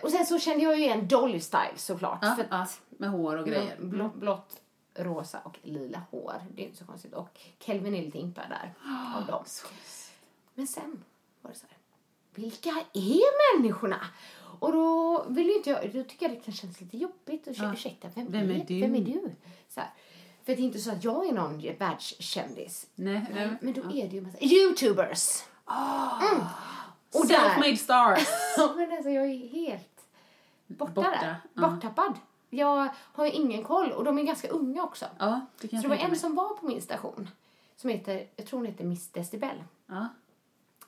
[0.03, 2.19] Och sen så kände jag ju igen Dolly Style såklart.
[2.23, 3.77] Ja, för ja, med hår och grejer.
[3.79, 4.61] blå, blått,
[4.95, 6.35] rosa och lila hår.
[6.55, 7.15] Det är inte så konstigt.
[7.15, 8.75] Och Kelvin är lite impad där
[9.17, 9.45] av dem.
[10.55, 11.05] Men sen
[11.43, 11.79] var det så här.
[12.35, 14.07] Vilka är människorna?
[14.61, 17.47] Och då vill inte jag, då tycker jag det kan kännas lite jobbigt.
[17.47, 17.73] Och ja.
[17.73, 18.81] Ursäkta, vem, Vem är du?
[18.81, 19.33] Vem är du?
[19.69, 19.91] Så här.
[20.45, 22.87] För det är inte så att jag är någon världskändis.
[22.95, 23.57] Nej, nej.
[23.61, 25.43] Men då är det ju massa youtubers.
[25.67, 26.45] Mm.
[27.15, 28.29] Och Self-made stars.
[28.77, 30.01] Men alltså jag är helt
[30.67, 31.37] borta, Borta, där.
[31.55, 31.69] ja.
[31.69, 32.15] Borttappad.
[32.51, 35.07] Jag har ju ingen koll och de är ganska unga också.
[35.19, 36.19] Ja, det kan Så det var en mig.
[36.19, 37.31] som var på min station
[37.77, 39.65] som heter, jag tror hon heter Miss Decibel.
[39.87, 40.09] Ja.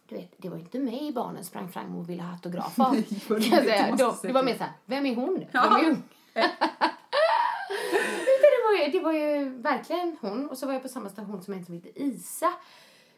[0.09, 2.93] Du vet, det var inte mig barnen sprang fram och ville ha autograf av.
[2.95, 3.85] Nej, vad kan jag roligt, säga.
[3.87, 5.45] du måste De, säga det var mer såhär, vem är hon?
[5.53, 5.63] Ja.
[5.63, 6.03] Vem är hon?
[8.43, 10.49] Det, var ju, det var ju verkligen hon.
[10.51, 12.53] Och så var jag på samma station som en som heter Isa.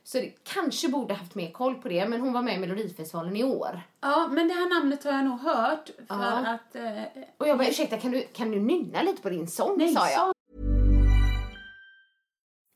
[0.04, 3.36] Så det kanske borde haft mer koll på det, men hon var med i Melodifestivalen
[3.36, 3.80] i år.
[4.00, 5.86] ja, men det här namnet har jag nog hört.
[5.86, 6.46] För Ja.
[6.54, 6.74] att...
[6.76, 9.78] Eh, Och jag bara, ursäkta, kan du, kan du nynna lite på din sång?
[9.78, 10.32] nej, sa jag.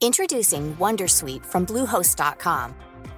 [0.00, 2.74] Introducing Wondersuite from Bluehost.com.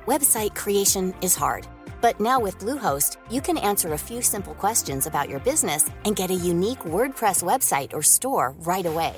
[0.06, 1.66] Website creation is hard,
[2.00, 6.16] but now with Bluehost, you can answer a few simple questions about your business and
[6.16, 9.14] get a unique WordPress website or store right away.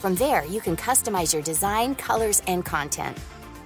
[0.00, 3.16] From there, you can customize your design, colors, and content.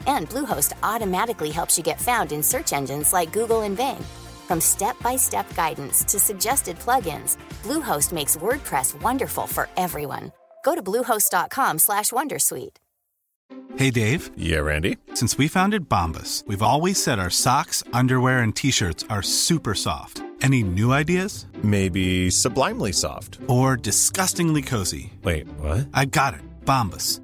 [0.07, 4.05] And Bluehost automatically helps you get found in search engines like Google and Bing.
[4.49, 10.33] From step-by-step guidance to suggested plugins, Bluehost makes WordPress wonderful for everyone.
[10.65, 12.77] Go to bluehost.com/wondersuite.
[13.77, 14.31] Hey, Dave.
[14.37, 14.97] Yeah, Randy.
[15.15, 19.75] Since we founded Bombus, we've always said our socks, underwear, and t shirts are super
[19.75, 20.23] soft.
[20.43, 21.47] Any new ideas?
[21.63, 23.39] Maybe sublimely soft.
[23.47, 25.13] Or disgustingly cozy?
[25.23, 25.89] Wait, what?
[25.95, 26.41] I got it.
[26.65, 27.21] Bombus.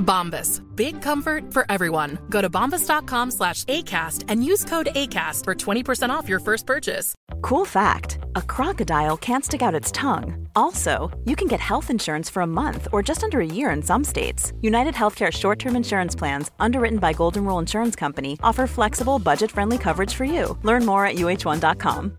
[0.00, 0.60] Bombas.
[0.76, 2.18] Big comfort for everyone.
[2.28, 7.14] Go to bombas.com slash ACAST and use code ACAST for 20% off your first purchase.
[7.42, 10.48] Cool fact a crocodile can't stick out its tongue.
[10.56, 13.82] Also, you can get health insurance for a month or just under a year in
[13.82, 14.52] some states.
[14.60, 19.50] United Healthcare short term insurance plans, underwritten by Golden Rule Insurance Company, offer flexible, budget
[19.50, 20.56] friendly coverage for you.
[20.62, 22.18] Learn more at uh1.com.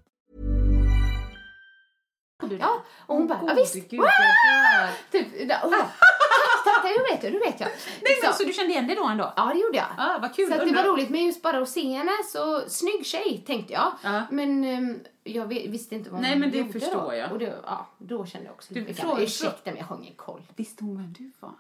[2.49, 3.73] Ja, och hon bara, ja visst.
[3.75, 4.89] Gud, dör.
[5.11, 7.69] Typ, där, och jag, vet jag, jag vet jag, det vet jag.
[8.01, 9.33] Nej, men, Så- du kände igen det då ändå?
[9.35, 9.87] Ja, det gjorde jag.
[9.97, 10.51] Ja, vad kul.
[10.51, 13.91] Så det var roligt, men just bara att se henne, så snygg tjej tänkte jag.
[14.03, 14.23] Ja.
[14.31, 17.15] Men ehm, jag vi- visste inte vad Nej, hon men det förstår då.
[17.15, 17.31] jag.
[17.31, 20.15] Och det, ja, då kände jag också Du, lite fråga- ursäkta men jag har ingen
[20.15, 20.41] koll.
[20.55, 21.51] Visste hon vem du var?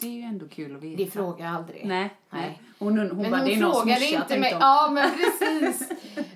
[0.00, 0.96] Det är ju ändå kul att veta.
[1.04, 1.86] Det frågar jag aldrig.
[1.86, 2.62] Nej, nej.
[2.78, 4.52] Hon, hon, Men bara, hon det är någons frågade inte mig.
[4.52, 4.60] hon.
[4.62, 5.88] Ja, men precis.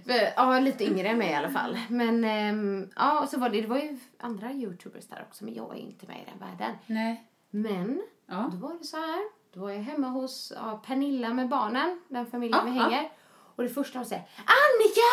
[0.36, 1.78] ja, lite yngre än mig i alla fall.
[1.88, 5.76] Men ehm, ja, så var det, det var ju andra youtubers där också, men jag
[5.76, 6.76] är inte med i den världen.
[6.86, 7.24] Nej.
[7.50, 8.50] Men Ja.
[8.52, 9.20] då var det så här.
[9.54, 12.82] Då var jag hemma hos ja, Pernilla med barnen, den familjen Ja, vi ja.
[12.84, 13.10] hänger.
[13.56, 15.10] Och det första hon säger, Annika!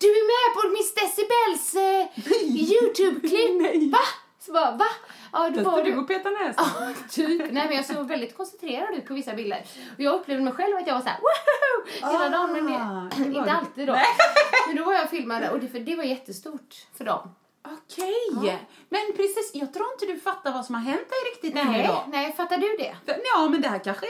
[0.00, 2.06] Du är med på Miss Decibels eh,
[2.70, 3.92] Youtube-klipp!
[3.92, 3.98] Va?
[4.46, 4.84] Så bara, va?
[5.32, 5.98] Ja, då var du det...
[5.98, 6.64] och peta näsan?
[6.80, 7.38] Ja, typ.
[7.52, 9.64] Nej, men jag såg väldigt koncentrerad ut på vissa bilder.
[9.94, 12.12] Och jag upplevde mig själv att jag var så här, woho!
[12.12, 13.56] Hela dagen, men Ah, det, det var inte det.
[13.56, 13.96] alltid då.
[14.66, 17.34] Men då var jag filmade och det, för det var jättestort för dem.
[17.62, 18.58] Okej.
[18.88, 22.04] Men precis, jag tror inte du fattar vad som har hänt dig riktigt Nej, då.
[22.08, 22.96] nej, fattar du det?
[23.34, 24.06] Ja, men det här kanske,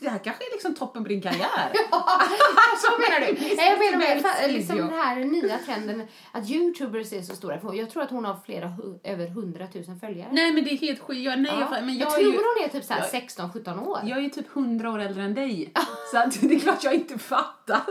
[0.00, 1.72] det här kanske är liksom toppen på din karriär.
[2.82, 3.32] Så menar du?
[3.56, 7.60] Nej, jag menar med liksom den här nya trenden att youtubers är så stora.
[7.74, 8.72] Jag tror att hon har flera,
[9.04, 10.28] över hundratusen följare.
[10.32, 11.20] Nej, men det är helt sjukt.
[11.20, 11.68] Jag, nej, Ja.
[11.76, 14.00] jag, men jag, jag, tror ju, hon är typ så här jag- 16-17 år.
[14.04, 15.72] jag är typ hundra år äldre än dig.
[16.12, 17.82] Så att det är klart jag inte fattar.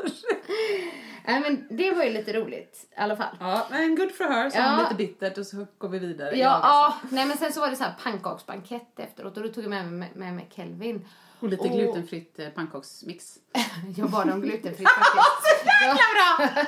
[1.27, 3.37] Nej, men det var ju lite roligt i alla fall.
[3.39, 4.49] Ja, men good for her.
[4.49, 4.79] Så Ja.
[4.81, 6.37] lite bittert och så går vi vidare.
[6.37, 6.95] Ja, ja.
[7.09, 9.85] Nej, men sen så var det så här pannkaksbankett efteråt och då tog jag med
[9.91, 11.07] mig, med mig Kelvin.
[11.39, 13.39] Och lite glutenfritt eh, pannkaksmix.
[13.95, 15.65] Jag bad om glutenfritt faktiskt.
[15.81, 16.63] Jävla bra!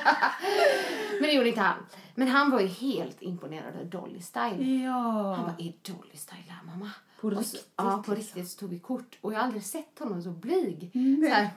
[1.20, 1.86] Men det gjorde inte han.
[2.14, 4.82] Men han var ju helt imponerad av Dolly Style.
[4.84, 5.34] Ja.
[5.34, 6.90] Han bara, är Dolly Style här mamma?
[7.20, 8.14] På Och så, riktigt, Ja, på liksom.
[8.14, 9.18] riktigt så tog vi kort.
[9.20, 10.90] Och jag har aldrig sett honom så blyg.
[10.92, 11.30] Nej.
[11.30, 11.50] Så här,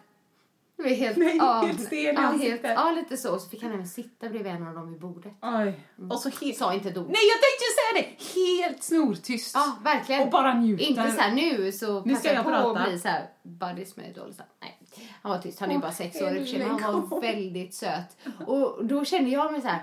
[0.84, 2.72] det var helt, Nej, ja, helt stel i ja, helt, ansiktet.
[2.76, 3.40] ja, lite så.
[3.40, 5.34] Så fick han även sitta bredvid en av dem vid bordet.
[5.42, 5.80] Oj.
[6.12, 6.58] Och så helt...
[6.58, 7.08] Sa inte ord.
[7.10, 8.40] Nej, jag tänkte säga det!
[8.42, 9.56] Helt snortyst.
[9.56, 10.22] Ja, verkligen.
[10.22, 10.86] Och bara njuter.
[10.86, 12.90] Inte så här nu så Nu passar jag på att prata.
[12.90, 14.34] bli så här buddies med Dolly.
[14.62, 14.80] Nej,
[15.22, 15.60] han var tyst.
[15.60, 18.18] Han är Åh, bara sex år i och han var väldigt söt.
[18.48, 19.82] Och då kände jag mig så här.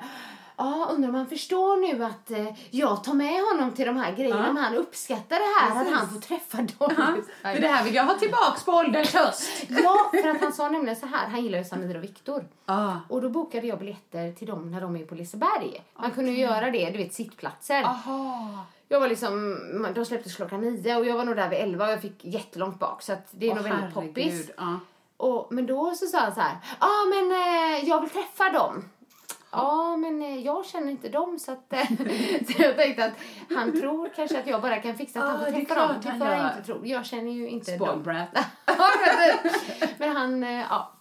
[0.58, 4.12] Ja, undrar om han förstår nu att eh, jag tar med honom till de här
[4.16, 4.46] grejerna.
[4.46, 4.52] Ja.
[4.52, 5.92] Men han uppskattar det här Precis.
[5.92, 9.14] att han får träffa Dolly Ja, för det här vill jag ha tillbaks på ålderns
[9.14, 9.50] höst.
[9.68, 11.28] Ja, för att han sa nämligen så här.
[11.28, 12.44] Han gillar ju Samir och Viktor.
[12.66, 12.92] Ah.
[13.08, 15.82] Och då bokade jag biljetter till dem när de är på Liseberg.
[16.00, 17.82] Man kunde ju göra det, du vet sittplatser.
[17.82, 18.66] Aha.
[18.88, 19.58] Jag var liksom,
[19.94, 22.78] de släpptes klockan nio och jag var nog där vid elva och jag fick jättelångt
[22.78, 24.14] bak så att det är Åh, nog väldigt herregud.
[24.14, 24.50] poppis.
[24.56, 24.78] Ja.
[25.16, 28.52] Och, men då så sa han så här, ja ah, men eh, jag vill träffa
[28.52, 28.84] dem.
[29.50, 31.72] Ja, men eh, jag känner inte dem så att...
[31.72, 31.88] eh,
[32.46, 33.12] så jag tänkte att
[33.56, 35.80] han tror kanske att jag bara kan fixa att han Ja, får det är träffa
[35.86, 35.96] dem.
[36.04, 36.50] han får han gör.
[36.56, 36.86] inte tro.
[36.86, 38.24] Jag känner ju inte Spoiled dem.
[39.98, 40.92] men- han, eh, ja.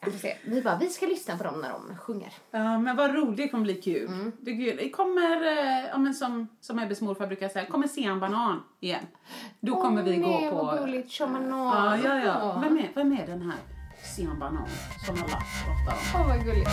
[0.00, 0.30] Jag får.
[0.50, 2.32] Vi bara, vi ska lyssna på dem när de sjunger.
[2.50, 4.06] Ja, men vad roligt, det kommer bli kul.
[4.06, 4.32] Mm.
[4.40, 4.76] Det, är kul.
[4.76, 5.44] det kommer,
[5.88, 9.06] ja, men som, som Ebbes morfar brukar säga, kommer se en banan igen.
[9.60, 10.56] Då kommer vi gå nej, på...
[10.56, 11.12] vad gulligt.
[11.12, 12.00] Shamanan.
[12.04, 12.60] Ja, ja, ja.
[12.62, 13.77] Vem är, vem är den här
[14.16, 14.68] Sian Banan
[15.04, 16.20] som alla pratar om?
[16.20, 16.70] Åh, vad gulligt.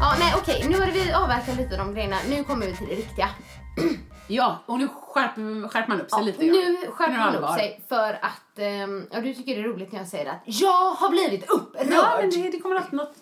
[0.00, 2.16] Ja, nej okej, nu har vi avverkat lite de grejerna.
[2.28, 3.28] Nu kommer vi till det riktiga.
[4.28, 7.80] Ja, och nu skärper, skärper man upp sig Ja, lite nu skärper man upp sig
[7.88, 11.10] för att, ehm, ja du tycker det är roligt när jag säger att jag har
[11.10, 11.86] blivit upprörd.
[11.90, 13.16] Ja, men det, det kommer alltid något...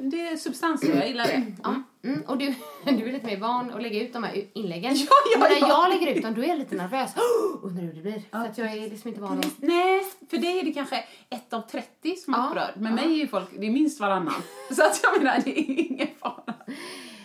[0.00, 1.46] Det är substans jag gillar det.
[1.62, 2.46] Ja, mm, och du,
[2.84, 4.94] du är lite mer van att lägga ut de här inläggen.
[4.94, 5.68] Ja, ja, men när ja.
[5.68, 7.10] jag lägger ut dem då är jag lite nervös.
[7.16, 8.22] Oh, undrar hur det blir.
[8.30, 9.42] för att jag är liksom inte van.
[9.56, 12.72] Nej, för dig är det kanske ett av 30 som är Ja, upprörd.
[12.76, 13.04] Men ja.
[13.04, 14.42] mig är ju folk, det är minst varannan.
[14.70, 16.54] Så att jag menar, det är ingen fara.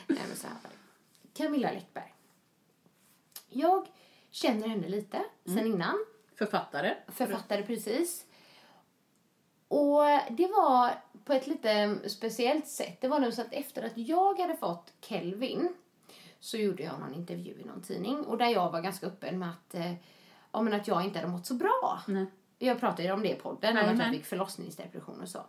[0.08, 0.56] Nej, men så här.
[1.38, 2.11] Camilla Läckberg.
[3.54, 3.88] Jag
[4.32, 6.06] känner henne lite sen innan.
[6.36, 6.96] Författare.
[7.08, 8.26] Författare precis.
[9.68, 10.92] Och det var
[11.26, 13.02] på ett lite speciellt sätt.
[13.02, 15.74] Det var nog så att efter att jag hade fått Kelvin
[16.40, 19.50] så gjorde jag någon intervju i någon tidning och där jag var ganska öppen med
[19.50, 19.94] att, eh,
[20.52, 22.02] ja, men att jag inte hade mått så bra.
[22.08, 22.26] Nej.
[22.60, 25.40] Jag pratade ju om det i podden, om att jag fick förlossningsdepression och så.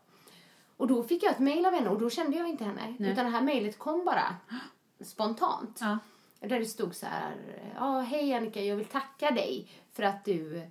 [0.77, 2.97] Och då fick jag ett mejl av henne och då kände jag inte henne.
[2.99, 4.37] Utan det här mejlet kom bara
[5.05, 5.79] spontant.
[5.81, 5.99] Ja.
[6.43, 7.35] Där det stod så här,
[7.77, 10.63] ja hej Annika, jag vill tacka dig för att du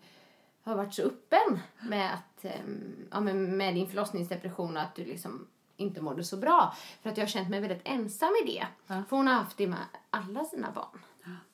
[0.64, 2.46] har varit så öppen med, att,
[3.12, 6.76] ja, med din förlossningsdepression och att du liksom inte mådde så bra.
[7.02, 8.68] För att jag har känt mig väldigt ensam i det.
[8.88, 9.80] För hon har haft det med
[10.10, 11.00] alla sina barn.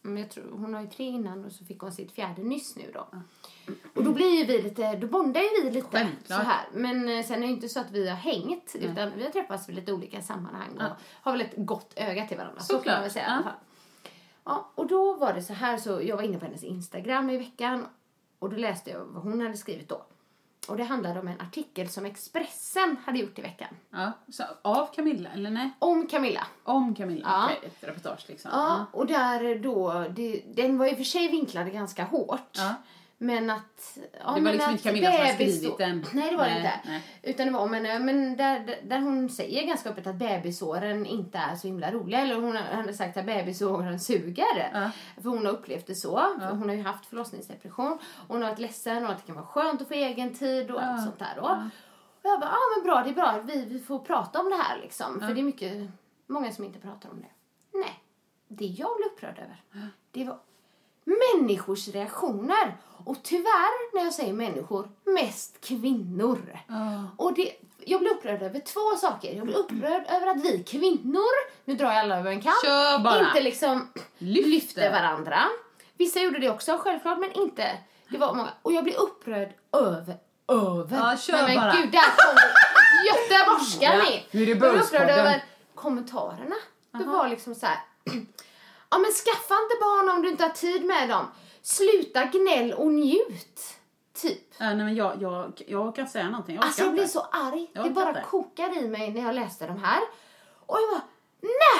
[0.01, 2.75] Men jag tror, hon har ju tre innan och så fick hon sitt fjärde nyss
[2.75, 3.07] nu då.
[3.95, 6.41] Och då blir ju vi lite, då bondar ju vi lite Självklart.
[6.41, 6.65] så här.
[6.73, 9.31] Men eh, sen är det ju inte så att vi har hängt utan vi har
[9.31, 12.61] träffats i lite olika sammanhang och har väl ett gott öga till varandra.
[12.61, 12.95] Så kan Såklart.
[12.95, 13.33] man väl säga i Ja.
[13.33, 13.53] alla fall.
[14.47, 17.37] Ja, och då var det så här så jag var inne på hennes Instagram i
[17.37, 17.85] veckan
[18.39, 20.01] och då läste jag vad hon hade skrivit då.
[20.67, 23.67] och det handlade om en artikel som Expressen hade gjort i veckan.
[23.89, 25.71] Ja, så av Camilla, eller nej?
[25.79, 26.47] Om Camilla.
[26.63, 27.45] Om Camilla, Ja.
[27.45, 28.51] okej, ett reportage liksom.
[28.53, 32.49] Ja, och där då, det, den var i och för sig vinklad ganska hårt.
[32.51, 32.73] Ja.
[33.19, 33.97] Men att...
[34.19, 36.05] Ja, var men liksom inte Camilla som hade skrivit den.
[36.13, 36.79] Nej, det var det Nej, inte.
[36.85, 37.03] nej.
[37.23, 41.37] Utan det var, men, eh, men där, där- hon säger ganska öppet att bebisåren inte
[41.37, 42.19] är så himla roliga.
[42.21, 44.69] Eller hon hade sagt att bebisåren suger.
[44.73, 44.91] Ja.
[45.21, 46.15] För hon har upplevt det så.
[46.39, 47.99] För hon har ju haft förlossningsdepression.
[48.27, 50.83] Hon har varit ledsen och att det kan vara skönt att få egen tid och
[50.83, 51.41] allt sånt där då.
[52.21, 53.41] Och jag bara, ja men bra, det är bra.
[53.45, 55.19] Vi, vi får prata om det här liksom.
[55.19, 55.89] För det är mycket,
[56.27, 57.27] många som inte pratar om det.
[57.79, 57.99] Nej,
[58.47, 59.63] det jag blev upprörd över,
[60.11, 60.39] det var
[61.07, 62.77] människors reaktioner.
[63.05, 66.59] Och tyvärr, när jag säger människor, mest kvinnor.
[67.17, 67.51] Och det,
[67.85, 69.33] jag blev upprörd över två saker.
[69.33, 71.33] Jag blev upprörd över att vi kvinnor,
[71.65, 72.53] nu drar jag alla över en kam,
[73.27, 73.87] inte liksom
[74.17, 74.49] Lyfter.
[74.49, 75.43] lyfter varandra.
[75.97, 77.77] Vissa gjorde det också, självklart, men inte.
[78.09, 78.49] Det var många.
[78.61, 80.15] Och jag blev upprörd över,
[80.47, 80.97] över.
[80.97, 81.71] Ja, kör men bara.
[81.71, 82.41] gud, där kommer
[83.05, 85.43] göteborgskan Ja, det Jag blev upprörd över
[85.75, 86.55] kommentarerna.
[86.91, 87.77] Det var liksom så här.
[88.89, 91.25] Ja men skaffa inte barn om du inte har tid med dem.
[91.61, 93.73] Sluta gnäll och njut.
[94.21, 94.53] Typ.
[94.57, 96.55] Ja, nej, men jag, jag, jag kan säga någonting.
[96.55, 97.69] Jag Alltså jag blir så arg.
[97.73, 98.21] Jag Det bara inte.
[98.29, 100.01] kokar i mig när jag läste de här.
[100.65, 101.01] Och jag bara,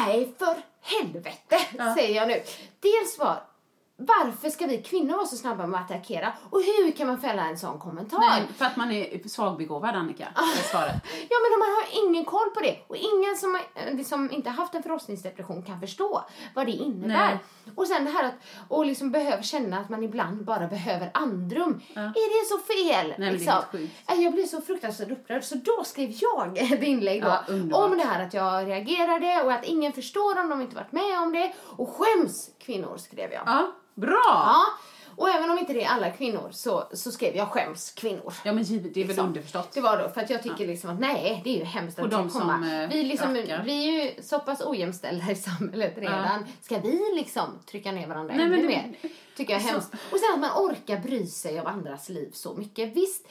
[0.06, 1.60] nej för helvete,
[1.98, 2.44] säger jag nu.
[2.80, 3.44] Dels var,
[4.00, 6.34] varför ska vi kvinnor vara så snabba med att attackera?
[6.50, 8.20] Och hur kan man fälla en sån kommentar?
[8.20, 10.28] Nej, för att man är svagbegåvad, Annika.
[10.36, 10.42] Ah.
[10.42, 10.96] är svaret.
[11.30, 12.78] Ja, men man har ingen koll på det.
[12.88, 16.24] Och ingen som eh, liksom inte haft en förlossningsdepression kan förstå
[16.56, 17.08] vad det innebär.
[17.08, 17.38] Nej.
[17.76, 18.34] Och sen det här att
[18.68, 21.82] och liksom behöver känna att man ibland bara behöver andrum.
[21.96, 23.08] Är det så fel?
[23.18, 23.62] men det är liksom?
[23.72, 23.94] sjukt.
[24.12, 27.28] Eh, Jag blev så fruktansvärt upprörd så då skrev jag ett inlägg då
[27.72, 30.92] Ja, om det här att jag reagerade och att ingen förstår om de inte varit
[30.92, 31.54] med om det.
[31.78, 33.44] Och skäms kvinnor skrev jag.
[33.46, 34.24] Ja, bra!
[34.26, 34.64] Ja.
[35.16, 38.34] Och även om inte det är alla kvinnor så, så skrev jag skäms kvinnor.
[38.46, 39.28] Ja, men givet, det är väl Liksom.
[39.28, 39.72] underförstått.
[39.72, 42.12] Det var då, för att jag tycker liksom att nej, det är ju hemskt att
[42.12, 42.54] de komma.
[42.58, 43.64] som, eh, vi, liksom, rackar.
[43.64, 46.46] vi är ju så pass ojämställda i samhället redan.
[46.62, 48.96] Ska vi liksom trycka ner varandra Nej, ännu men mer?
[49.38, 49.94] Tycker jag är så- hemskt.
[49.94, 52.94] Och sen att man orkar bry sig om andras liv så mycket.
[52.96, 53.28] Visst,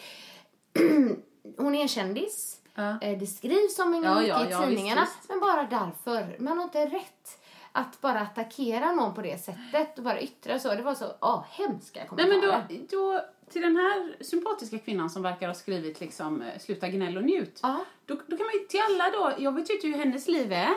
[1.58, 2.56] hon är en kändis.
[2.74, 3.00] Ja.
[3.00, 5.00] Eh, Det skrivs om henne Ja, mycket ja, i ja, visst, tidningarna.
[5.00, 5.28] visst.
[5.28, 6.36] Men bara därför.
[6.38, 7.38] Man har inte rätt
[7.76, 10.74] att bara attackera någon på det sättet och bara yttra så.
[10.74, 12.66] Det var så oh, hemska Nej, kommentarer.
[12.68, 13.20] men då, då,
[13.50, 17.60] till den här sympatiska kvinnan som verkar ha skrivit liksom eh, sluta gnäll och njut.
[17.62, 17.84] Ja.
[18.06, 20.52] Då, då kan man ju till alla då, jag vet ju inte hur hennes liv
[20.52, 20.74] är.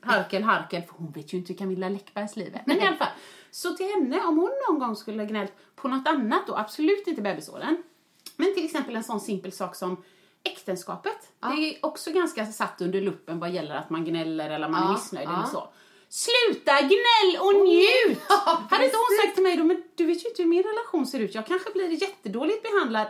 [0.00, 2.62] harkel, harkel, för hon vet ju inte hur Camilla Läckbergs liv är.
[2.66, 3.12] Men i alla fall,
[3.50, 7.06] så till henne, om hon någon gång skulle ha gnällt på något annat då, absolut
[7.06, 7.82] inte bebisåren.
[8.36, 10.04] Men till exempel en sån simpel sak som
[10.44, 11.16] äktenskapet.
[11.40, 14.86] Det är också ganska satt under luppen vad gäller att man gnäller eller man är
[14.86, 15.34] Ja, missnöjd ja.
[15.34, 15.68] eller så.
[16.08, 18.18] Sluta gnäll och njut!
[18.28, 20.62] Ja, Hade inte hon sagt till mig då, men du vet ju inte hur min
[20.62, 21.34] relation ser ut.
[21.34, 23.06] Jag kanske blir jättedåligt behandlad.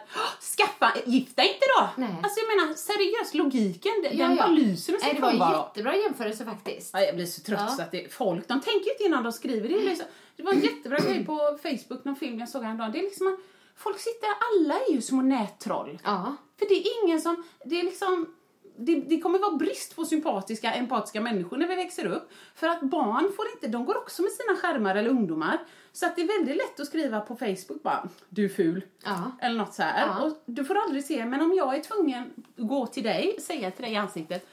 [0.56, 1.88] Skaffa, gifta inte då!
[1.96, 2.16] Nej.
[2.22, 4.36] Alltså jag menar seriöst, logiken, den Ja, ja.
[4.36, 6.90] bara lyser med sin det var en jättebra jämförelse faktiskt.
[6.92, 7.68] Ja, jag blir så trött Ja.
[7.76, 9.68] så att det, folk, de tänker ju inte innan de skriver.
[9.68, 10.06] Det, är liksom,
[10.36, 12.92] det var en jättebra grej på Facebook, någon film jag såg häromdagen.
[12.92, 13.38] Det är liksom att
[13.76, 15.98] folk sitter, alla är ju små nättroll.
[16.04, 16.36] Ja.
[16.62, 18.34] För det är ingen som, det är liksom,
[18.76, 22.30] det, det kommer vara brist på sympatiska, empatiska människor när vi växer upp.
[22.54, 25.58] För att barn får inte, de går också med sina skärmar eller ungdomar.
[25.92, 28.84] Så att det är väldigt lätt att skriva på Facebook bara, du är ful.
[29.04, 29.32] Ja.
[29.40, 30.06] Eller något så här.
[30.06, 30.24] Ja.
[30.24, 33.70] Och du får aldrig se, men om jag är tvungen att gå till dig, säga
[33.70, 34.48] till dig i ansiktet,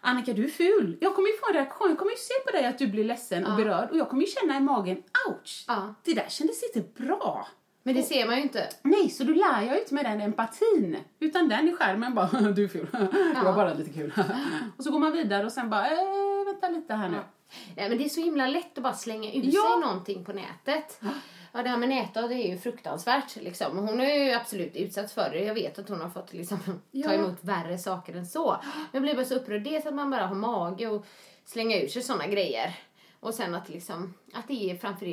[0.00, 0.96] Annika du är ful.
[1.00, 3.04] Jag kommer ju få en reaktion, jag kommer ju se på dig att du blir
[3.04, 5.64] ledsen och berörd och jag kommer ju känna i magen, ouch!
[5.68, 5.94] Ja.
[6.04, 7.48] Det där kändes inte bra.
[7.82, 8.68] Men det ser man ju inte.
[8.82, 10.96] Nej, så då lär jag ju inte med den empatin.
[11.20, 12.26] Utan den i skärmen bara,
[12.56, 12.86] du är ful.
[13.34, 14.12] Det var bara lite kul.
[14.76, 17.16] och så går man vidare och sen bara, eh, vänta lite här nu.
[17.76, 19.62] Nej, men det är så himla lätt att bara slänga ut Ja.
[19.62, 21.00] sig någonting på nätet.
[21.52, 23.36] Ja, det här med näthat det är ju fruktansvärt.
[23.36, 23.78] Liksom.
[23.78, 25.44] Hon är ju absolut utsatt för det.
[25.44, 27.12] Jag vet att hon har fått liksom, ta Ja.
[27.12, 28.56] emot värre saker än så.
[28.62, 29.62] Men jag blir bara så upprörd.
[29.64, 31.06] Dels att man bara har mage och
[31.44, 32.74] slänga ur sig såna grejer.
[33.20, 35.06] Och sen att, liksom, att det är framför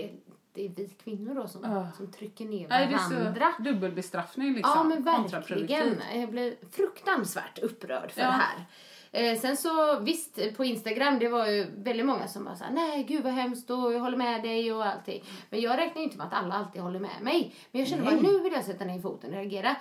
[0.58, 3.54] det, är vi kvinnor då som, som trycker ner Nej, det varandra.
[3.60, 4.74] är dubbelbestraffning liksom.
[4.76, 6.02] Ja, men verkligen.
[6.16, 8.28] Jag blev fruktansvärt upprörd för Ja.
[8.28, 8.66] det här.
[9.12, 13.04] Eh, sen så visst, på Instagram det var ju väldigt många som var såhär, nej
[13.04, 15.24] gud vad hemskt och jag håller med dig och allting.
[15.50, 17.56] Men jag räknar ju inte med att alla alltid håller med mig.
[17.72, 19.76] Men jag känner bara, nu vill jag sätta ner foten och reagera.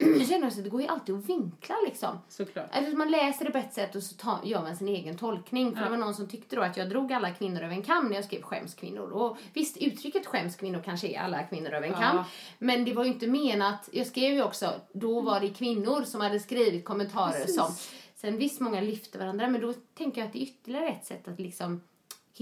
[0.00, 2.18] Jag känner att det går ju alltid att vinkla liksom.
[2.28, 2.66] Såklart.
[2.72, 5.76] Eller man läser det på ett sätt och så tar, gör man sin egen tolkning.
[5.76, 8.08] För det var någon som tyckte då att jag drog alla kvinnor över en kam
[8.08, 9.10] när jag skrev skämskvinnor.
[9.10, 12.16] Och visst, uttrycket skämskvinnor kanske är alla kvinnor över en kam.
[12.16, 12.24] Ja.
[12.58, 16.20] Men det var ju inte menat, jag skrev ju också, då var det kvinnor som
[16.20, 17.56] hade skrivit kommentarer Precis.
[17.56, 17.72] som.
[18.14, 21.28] Sen visst, många lyfter varandra, men då tänker jag att det är ytterligare ett sätt
[21.28, 21.80] att liksom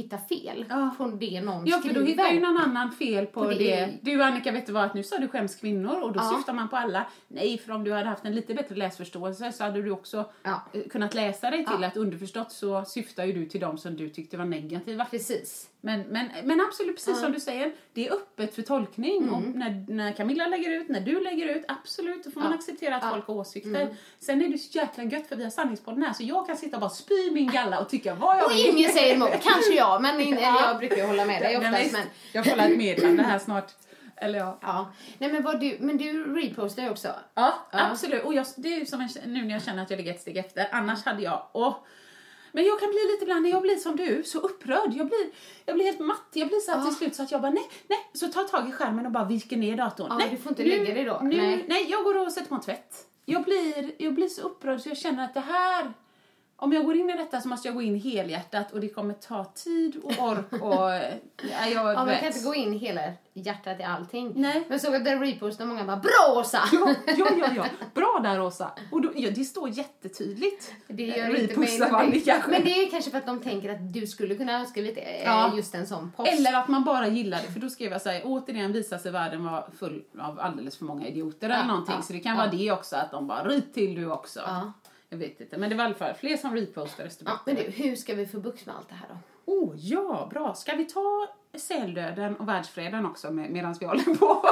[0.02, 0.90] hitta fel Ja.
[0.98, 2.06] på det någon Ja, för då skriver.
[2.06, 3.56] hittar ju någon annan fel på, På det.
[3.58, 3.98] det.
[4.02, 4.84] Du Annika, vet du vad?
[4.84, 6.34] Att nu sa du skäms kvinnor och då Ja.
[6.36, 7.06] syftar man på alla.
[7.28, 10.62] Nej, för om du hade haft en lite bättre läsförståelse så hade du också Ja.
[10.72, 14.08] eh, kunnat läsa dig till att underförstått så syftar ju du till dem som du
[14.08, 15.04] tyckte var negativa.
[15.04, 15.68] Precis.
[15.80, 19.30] Men, men, men absolut, precis som du säger, det är öppet för tolkning.
[19.30, 22.52] Och när, när Camilla lägger ut, när du lägger ut, absolut, då får man Mm.
[22.52, 22.58] Ja.
[22.58, 23.10] acceptera att Ja.
[23.10, 23.88] folk har åsikter.
[24.20, 26.76] Sen är det så jäkla gött för vi har sanningspodden här så jag kan sitta
[26.76, 28.66] och bara spy min galla och tycka vad jag Och vill.
[28.78, 29.30] ingen säger emot.
[29.30, 31.84] Kanske jag, men in, eller jag brukar ju hålla med dig Nej, oftast.
[31.84, 33.72] visst, Men, Jag får ett meddelande här snart.
[34.16, 34.58] Eller ja.
[34.62, 34.92] ja.
[35.18, 37.08] Nej, men, vad du, men du repostar ju också.
[37.34, 38.24] Ja, absolut.
[38.24, 40.36] Och jag, det är som en, nu när jag känner att jag ligger ett steg
[40.36, 40.68] efter.
[40.72, 41.42] Annars hade jag...
[41.52, 41.76] Åh.
[42.52, 44.92] Men jag kan bli lite ibland, när jag blir som du, så upprörd.
[44.94, 45.30] Jag blir,
[45.66, 46.28] jag blir helt matt.
[46.32, 47.98] Jag blir så här till slut så att jag bara nej, nej.
[48.12, 50.06] Så tar jag tag i skärmen och bara viker ner datorn.
[50.10, 51.20] Ja, nej, du får inte lägga dig då.
[51.22, 51.64] Nu, Nej.
[51.68, 51.86] nej.
[51.90, 53.06] jag går och sätter på en tvätt.
[53.24, 55.92] Jag blir, jag blir så upprörd så jag känner att det här...
[56.60, 59.14] Om jag går in i detta så måste jag gå in helhjärtat och det kommer
[59.14, 60.90] ta tid och ork och...
[61.50, 63.00] Ja, jag, Ja, man kan inte gå in hela
[63.32, 64.32] hjärtat i allting.
[64.36, 64.64] Nej.
[64.68, 66.60] Men såg att den repostar många bara Bra Åsa!
[66.72, 67.64] Ja, ja, ja, ja.
[67.94, 68.70] Bra där Åsa.
[68.92, 70.72] Och då, ja, det står jättetydligt.
[70.86, 72.50] Det gör Eh, repostar Vanni kanske.
[72.50, 75.22] Men det är kanske för att de tänker att du skulle kunna ha skrivit eh,
[75.24, 75.52] Ja.
[75.56, 76.32] just en sån post.
[76.32, 79.12] Eller att man bara gillar det, för då skrev jag så här, återigen visar sig
[79.12, 82.02] världen vara full av alldeles för många idioter eller någonting.
[82.02, 84.40] så det kan vara det också, att de bara, rit till du också.
[85.08, 85.16] Ja.
[85.16, 87.54] Jag vet inte, men det var i alla fall fler som repostar desto Ja, men
[87.54, 89.52] du, hur ska vi få bukt med allt det här då?
[89.52, 90.54] Oh, ja, bra.
[90.54, 94.44] Ska vi ta säldöden och världsfreden också med, medan vi håller på?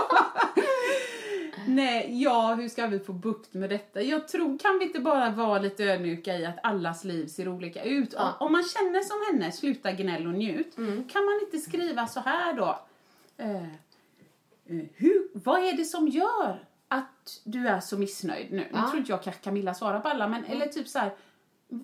[1.69, 4.03] Nej, ja, hur ska vi få bukt med detta?
[4.03, 7.85] Jag tror, kan vi inte bara vara lite ödmjuka i att allas liv ser olika
[7.85, 8.13] ut?
[8.13, 8.37] Ja.
[8.41, 10.77] Om, om man känner som henne, sluta gnäll och njut,
[11.09, 12.79] kan man inte skriva så här då?
[13.37, 13.63] Eh,
[14.67, 18.57] eh, hur, vad är det som gör att du är så missnöjd nu?
[18.57, 18.87] Nu Ja.
[18.87, 21.15] tror inte jag att Camilla svarar på alla, men eller typ så här.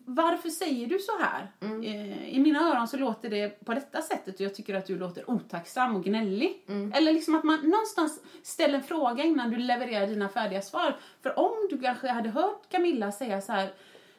[0.05, 1.53] Varför säger du så här?
[1.61, 4.99] Eh, I mina öron så låter det på detta sättet och jag tycker att du
[4.99, 6.65] låter otacksam och gnällig.
[6.95, 10.97] Eller liksom att man någonstans ställer en fråga innan du levererar dina färdiga svar.
[11.23, 13.73] För om du kanske hade hört Camilla säga så här,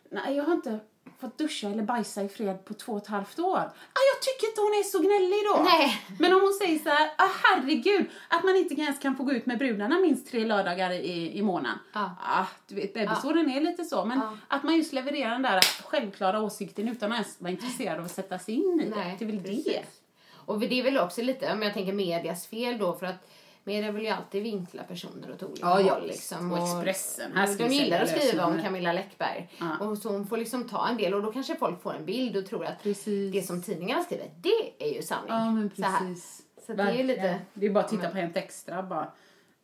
[0.10, 0.80] nej jag har inte
[1.20, 3.58] fått duscha eller bajsa i fred på två och ett halvt år.
[3.58, 5.64] Ah, jag tycker inte hon är så gnällig då.
[5.64, 6.02] Nej.
[6.20, 9.32] Men om hon säger så här, ah, herregud, att man inte ens kan få gå
[9.34, 11.80] ut med brudarna minst tre lördagar i, i månaden.
[11.94, 12.16] Ja.
[12.22, 14.06] Ah, du vet, bebisåren är lite så.
[14.06, 14.38] Men Ja.
[14.48, 18.12] att man just levererar den där självklara åsikten utan att ens vara intresserad av att
[18.12, 19.16] sätta sig in i det.
[19.20, 19.66] Det är väl precis.
[19.66, 19.84] det.
[20.46, 23.30] Och det är väl också lite, om jag tänker medias fel då, för att
[23.64, 26.02] media vill ju alltid vinkla personer åt olika Ja, ja, håll.
[26.08, 26.32] visst.
[26.32, 26.52] Liksom.
[26.52, 26.58] Och
[26.88, 28.62] Expressen, här ska de gillar att skriva om.
[28.62, 29.50] Camilla Läckberg.
[29.60, 29.86] Ja.
[29.86, 32.38] Och så hon får liksom ta en del och då kanske folk får en bild
[32.38, 33.34] och tror att Precis.
[33.34, 35.26] det som tidningarna skriver, det är ju sanning.
[35.34, 36.00] Ja, men Så här.
[36.00, 36.42] precis.
[36.68, 37.40] Så det är lite...
[37.54, 38.84] Det är bara att titta på Hänt Extra.
[38.84, 39.12] Bara.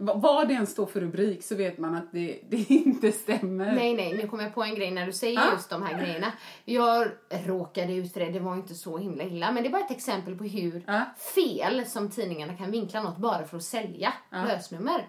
[0.02, 3.72] Va- Vad det än står för rubrik så vet man att det, det inte stämmer.
[3.76, 5.52] Nej, nej, nu kommer jag på en grej när du säger Ah.
[5.54, 6.32] just de här grejerna.
[6.66, 9.84] Jag råkade ut för det, det var inte så himla illa, men det är bara
[9.86, 11.02] ett exempel på hur Ah.
[11.36, 14.46] fel som tidningarna kan vinkla något bara för att sälja Ah.
[14.46, 15.08] lösnummer.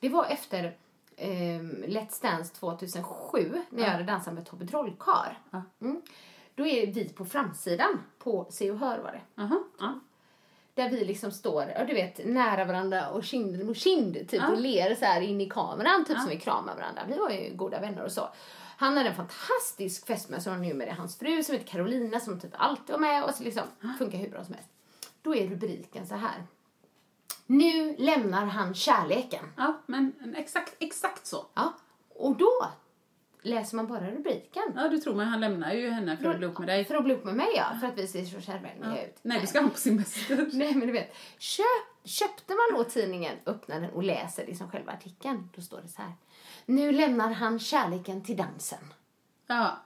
[0.00, 0.64] Det var efter
[1.16, 1.28] eh,
[1.86, 5.32] Let's Dance 2007 när jag hade dansat med Tobbe Trollkarl.
[5.80, 6.02] Mm.
[6.54, 9.42] Då är vi på framsidan på Se och Hör var det.
[9.42, 10.00] Aha, ja.
[10.78, 14.48] Där vi liksom står, du vet, nära varandra och kind mot kind typ Ja.
[14.48, 17.02] och ler så här in i kameran, typ som vi kramar varandra.
[17.08, 18.28] Vi var ju goda vänner och så.
[18.76, 22.50] Han hade en fantastisk fästmö som nu med hans fru som heter Carolina som typ
[22.56, 23.62] alltid var med och så liksom
[23.98, 24.70] funkar hur bra som helst.
[25.22, 26.42] Då är rubriken så här.
[27.46, 29.52] Nu lämnar han kärleken.
[29.56, 31.46] ja, men exakt, exakt så.
[31.54, 31.72] Ja.
[32.14, 32.68] Och då
[33.42, 34.62] läser man bara rubriken.
[34.76, 36.84] Ja, du tror mig, han lämnar ju henne för att bli ihop med dig.
[36.84, 39.18] För att bli ihop med mig ja, för att vi ser så kärvänliga ut.
[39.22, 40.48] Nej, det ska han på semester.
[40.52, 41.64] Nej men du vet, köp,
[42.04, 46.02] köpte man då tidningen, öppnar den och läser liksom själva artikeln, då står det så
[46.02, 46.12] här.
[46.66, 48.92] Nu lämnar han kärleken till dansen.
[49.46, 49.78] Ja,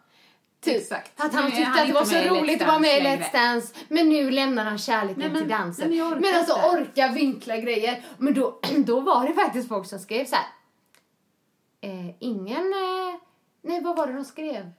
[0.61, 1.21] Typ, exakt.
[1.21, 3.75] Att han tyckte han att det var så roligt att vara med i Let's Dance,
[3.89, 5.89] men nu lämnar han kärleken Nej, men- till dansen.
[5.89, 8.05] men jag men alltså orka vinkla grejer.
[8.19, 10.47] Men då, då var det faktiskt folk som skrev så här.
[11.81, 13.21] Eh, ingen, eh,
[13.63, 14.73] nej vad var det de skrev?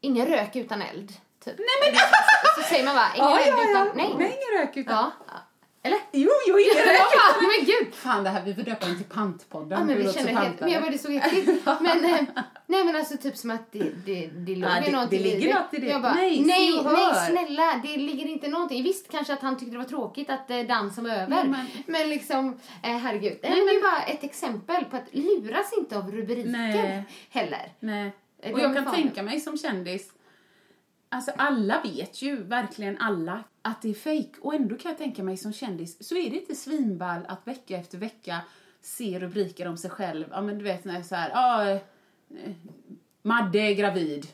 [0.00, 1.12] Ingen rök utan eld.
[1.44, 1.58] Typ.
[1.58, 1.98] Nej, men...
[2.00, 3.70] så, så säger man bara, ingen Ja, eld ja, ja.
[3.70, 4.14] utan, nej.
[4.18, 4.94] Nej, ingen rök utan...
[4.94, 5.12] Ja.
[5.82, 5.98] Eller?
[6.12, 7.94] Jo, jo, ingen rök Ja, men gud!
[7.94, 9.70] Fan, det här, vi får döpa den till Pantpodden.
[9.78, 11.48] Ja, men det vi känner helt, men jag var det så äckligt.
[11.80, 12.20] Men, eh,
[12.66, 15.54] nej men alltså typ som att det, det, det låg Ja, det- någonting det ligger
[15.54, 15.86] något i det.
[15.86, 18.82] Jag bara, Nej, nej, nej, snälla, det ligger inte någonting.
[18.82, 21.26] Visst kanske att han tyckte det var tråkigt att eh, dansen var över.
[21.28, 21.66] Nej, men...
[21.86, 23.38] men- liksom, eh, herregud.
[23.42, 27.04] Nej, men det är bara ett exempel på att luras inte av rubriker Nej.
[27.30, 27.72] heller.
[27.80, 28.12] Nej.
[28.42, 30.12] Eh, Och jag kan tänka mig som kändis,
[31.08, 34.32] alltså alla vet ju, verkligen alla, att det är fejk.
[34.40, 37.76] Och ändå kan jag tänka mig som kändis, så är det inte svinball att vecka
[37.76, 38.40] efter vecka
[38.82, 40.24] se rubriker om sig själv.
[40.30, 41.78] Ja men du vet när så här, ja, eh,
[43.22, 44.26] Madde är gravid.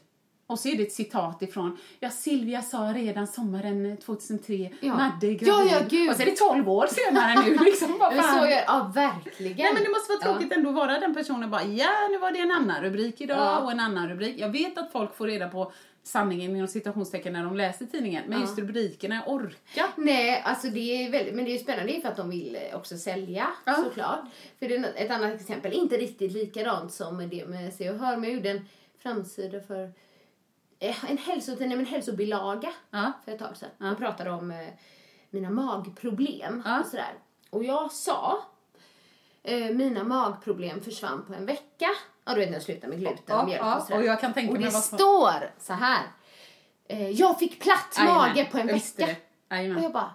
[0.47, 4.95] Och så är det ett citat ifrån, ja Silvia sa redan sommaren 2003, Ja.
[4.95, 5.73] Madde är Ja, gravid.
[5.73, 6.11] ja, gud.
[6.11, 7.99] Och så är det 12 år senare nu liksom.
[7.99, 8.13] Fan.
[8.41, 9.57] så gör, ja, verkligen.
[9.57, 10.57] Nej men det måste vara tråkigt Ja.
[10.57, 13.59] ändå att vara den personen bara, ja nu var det en annan rubrik idag Ja.
[13.59, 14.35] och en annan rubrik.
[14.39, 15.73] Jag vet att folk får reda på
[16.07, 18.45] sanningen inom citationstecken när de läser tidningen, men Ja.
[18.47, 19.89] just rubrikerna, orka.
[19.97, 22.97] Nej, alltså det är väldigt, men det är spännande för att de vill eh, också
[22.99, 23.75] sälja Ja.
[23.75, 24.21] såklart.
[24.59, 28.17] För det är ett annat exempel, inte riktigt likadant som det med Se och Hör,
[28.17, 29.93] men jag gjorde en framsida för
[30.79, 33.13] eh, en hälsotidning, en hälsobilaga Ja.
[33.25, 33.69] för ett tag sedan.
[33.79, 34.69] Jag pratade om eh,
[35.31, 36.81] mina magproblem Ja.
[36.81, 37.15] och sådär.
[37.51, 38.39] Och jag sa
[39.43, 41.87] eh, mina magproblem försvann på en vecka.
[42.27, 43.99] Ja, du vet när jag slutade med gluten Ja, och mjölk ja, och sådär.
[43.99, 46.03] och jag kan tänka och det vad som- står så här.
[46.89, 49.09] Eh, jag fick platt mage på en vecka.
[49.51, 50.11] Och jag bara,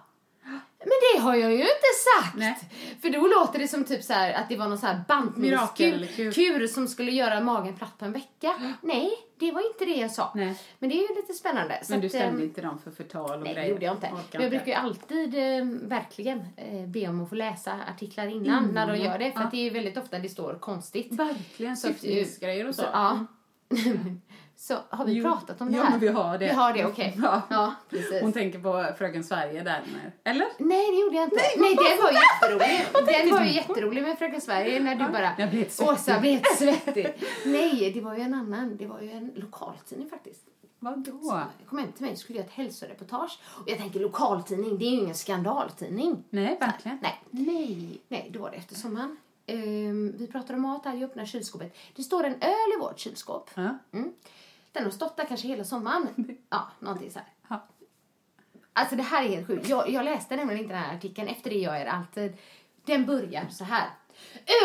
[0.80, 2.36] men det har jag ju inte sagt!
[2.36, 2.58] Nej.
[3.02, 6.06] För då låter det som typ så här, att det var någon så här bantningskur
[6.06, 6.32] kur.
[6.32, 8.74] kur som skulle göra magen platt på en vecka.
[8.80, 10.32] Nej, det var inte det jag sa.
[10.34, 10.56] Nej.
[10.78, 11.78] Men det är ju lite spännande.
[11.82, 13.72] Så Men du att, stämde ehm, inte dem för förtal och Nej, det grejer?
[13.72, 14.06] gjorde jag inte.
[14.06, 18.26] Orkar Men jag brukar ju alltid eh, verkligen eh, be om att få läsa artiklar
[18.26, 19.32] innan, när de gör det.
[19.32, 19.44] För ja.
[19.44, 21.12] att det är ju väldigt ofta det står konstigt.
[21.12, 22.84] Verkligen, Så eh, syftningsgrejer och så.
[22.92, 23.26] ja.
[24.62, 25.22] så har vi Jo.
[25.24, 25.90] pratat om det Ja, här?
[25.90, 26.44] men vi har det.
[26.44, 27.18] Vi har det, okej.
[27.22, 27.42] Ja.
[27.50, 28.22] ja, precis.
[28.22, 30.46] Hon tänker på Fröken Sverige där med, eller?
[30.58, 31.36] Nej, det gjorde jag inte.
[31.58, 32.86] Nej, den var jätterolig.
[33.22, 35.34] Den var ju jätterolig med Fröken Sverige när du bara...
[35.38, 35.88] jag blev svettig.
[35.94, 37.14] Åsa blev svettig.
[37.46, 38.76] Nej, det var ju en annan.
[38.76, 40.40] Det var ju en lokaltidning faktiskt.
[40.78, 41.20] Vadå?
[41.58, 43.38] Jag kom hem till mig och skulle göra ett hälsoreportage.
[43.46, 46.24] Och jag tänker lokaltidning, det är ju ingen skandaltidning.
[46.30, 46.98] Nej, verkligen.
[47.02, 47.20] Nej.
[47.30, 48.00] Nej.
[48.08, 49.16] Nej, då var det efter sommaren.
[49.46, 51.76] Ehm, vi pratar om mat här, jag öppnar kylskåpet.
[51.96, 53.50] Det står en öl i vårt kylskåp.
[53.54, 53.78] Ja.
[53.92, 54.12] Mm.
[54.72, 56.08] Den har stått där kanske hela sommaren.
[56.50, 57.28] Ja, någonting så här.
[57.48, 57.66] Ja.
[58.72, 59.68] Alltså det här är helt sjukt.
[59.68, 61.28] Jag, jag läste nämligen inte den här artikeln.
[61.28, 62.36] Efter det gör jag det alltid.
[62.86, 63.88] Den börjar så här.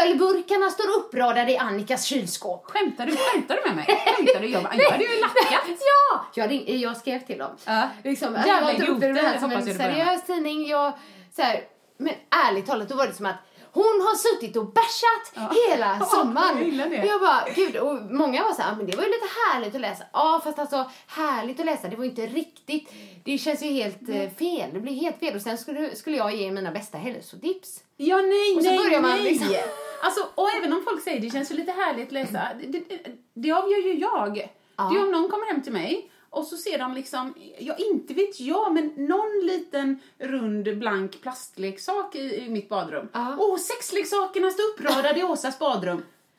[0.02, 2.66] Ölburkarna står uppradade i Annikas kylskåp.
[2.66, 3.16] Skämtar du?
[3.18, 3.86] Skämtar du med mig?
[3.86, 4.48] Skämtar du?
[4.48, 5.64] Jag, bara, jag hade ju lackat.
[5.80, 6.26] Ja!
[6.36, 7.56] Jag, ring, jag skrev till dem.
[7.66, 7.90] Ja.
[8.04, 10.68] Liksom, Jävla jag har upp det idioter, här som hoppas en seriös tidning.
[10.68, 10.94] Jag,
[11.36, 11.64] så här,
[11.98, 12.14] men
[12.48, 13.36] ärligt talat, då var det som att
[13.80, 16.58] hon har suttit och bärsat hela Ja, sommaren.
[16.58, 17.00] jag gillar det.
[17.00, 19.28] Och jag bara, gud, och många var så här, "Ah, men det var ju lite
[19.52, 20.04] härligt att läsa.
[20.14, 22.90] Ja, fast alltså härligt att läsa, det var inte riktigt.
[23.24, 24.70] Det känns ju helt eh, fel.
[24.74, 25.36] Det blir helt fel.
[25.36, 27.80] Och sen skulle, skulle jag ge mina bästa hälsotips.
[27.98, 29.24] Ja, nej, Och så nej, börjar man nej.
[29.24, 29.56] liksom-
[30.04, 32.98] Alltså, och även om folk säger det känns ju lite härligt att läsa, det, det,
[33.34, 34.34] det avgör ju jag.
[34.34, 38.14] Det är om någon kommer hem till mig och så ser de liksom, ja inte
[38.14, 43.10] vet jag, men någon liten rund blank plastleksak i, i mitt badrum.
[43.40, 45.98] Åh, sexleksakerna står uppradade i Åsas badrum.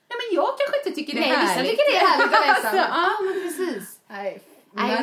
[0.08, 1.70] Nej men jag kanske inte tycker det är Nej, vissa härligt.
[1.70, 2.68] tycker det är härligt att läsa.
[2.68, 3.98] Alltså, ja, men precis.
[4.08, 4.42] Nej,
[4.72, 5.02] Nej,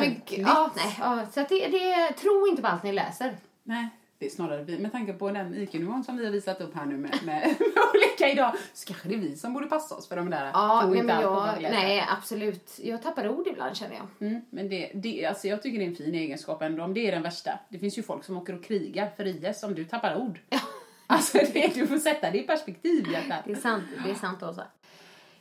[0.76, 3.36] nej, ja, så att det, det, tro inte på allt ni läser.
[3.62, 3.88] Nej,
[4.18, 4.78] det är snarare vi.
[4.78, 7.84] Med tanke på den IQ-nivån som vi har visat upp här nu med, med, med
[7.94, 10.50] olika idag, så kanske det är vi som borde passa oss för de där.
[10.52, 12.80] Ja, nej, men jag, nej, absolut.
[12.82, 14.28] Jag tappar ord ibland känner jag.
[14.28, 17.08] Mm, men det, det, alltså jag tycker det är en fin egenskap ändå, om det
[17.08, 17.58] är den värsta.
[17.68, 20.38] Det finns ju folk som åker och krigar för IS om du tappar ord.
[21.06, 23.44] Alltså det, du får sätta det i perspektiv, hjärtat.
[23.46, 24.62] Det är sant, det är sant också.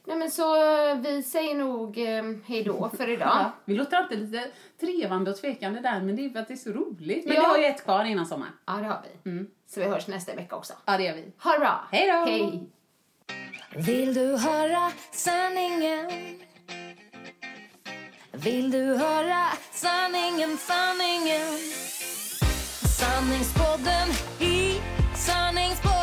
[0.05, 0.55] Nej men så
[0.95, 3.27] vi säger nog eh, hej då för idag.
[3.43, 4.47] Ja, vi låter alltid lite
[4.79, 7.25] trevande och tvekande där, men det är för att det är så roligt.
[7.25, 7.41] Men Ja.
[7.41, 8.53] vi har ju ett kvar innan sommaren.
[8.65, 9.45] Ja, det har vi.
[9.67, 10.73] Så vi hörs nästa vecka också.
[10.85, 11.31] Ja, det gör vi.
[11.43, 11.87] Ha det bra!
[11.91, 12.25] Hej då!
[12.31, 12.69] Hej!
[13.75, 16.11] Vill du höra sanningen?
[18.31, 21.47] Vill du höra sanningen, sanningen?
[22.99, 24.07] Sanningspodden
[24.39, 24.81] i
[25.15, 26.02] sanningspodden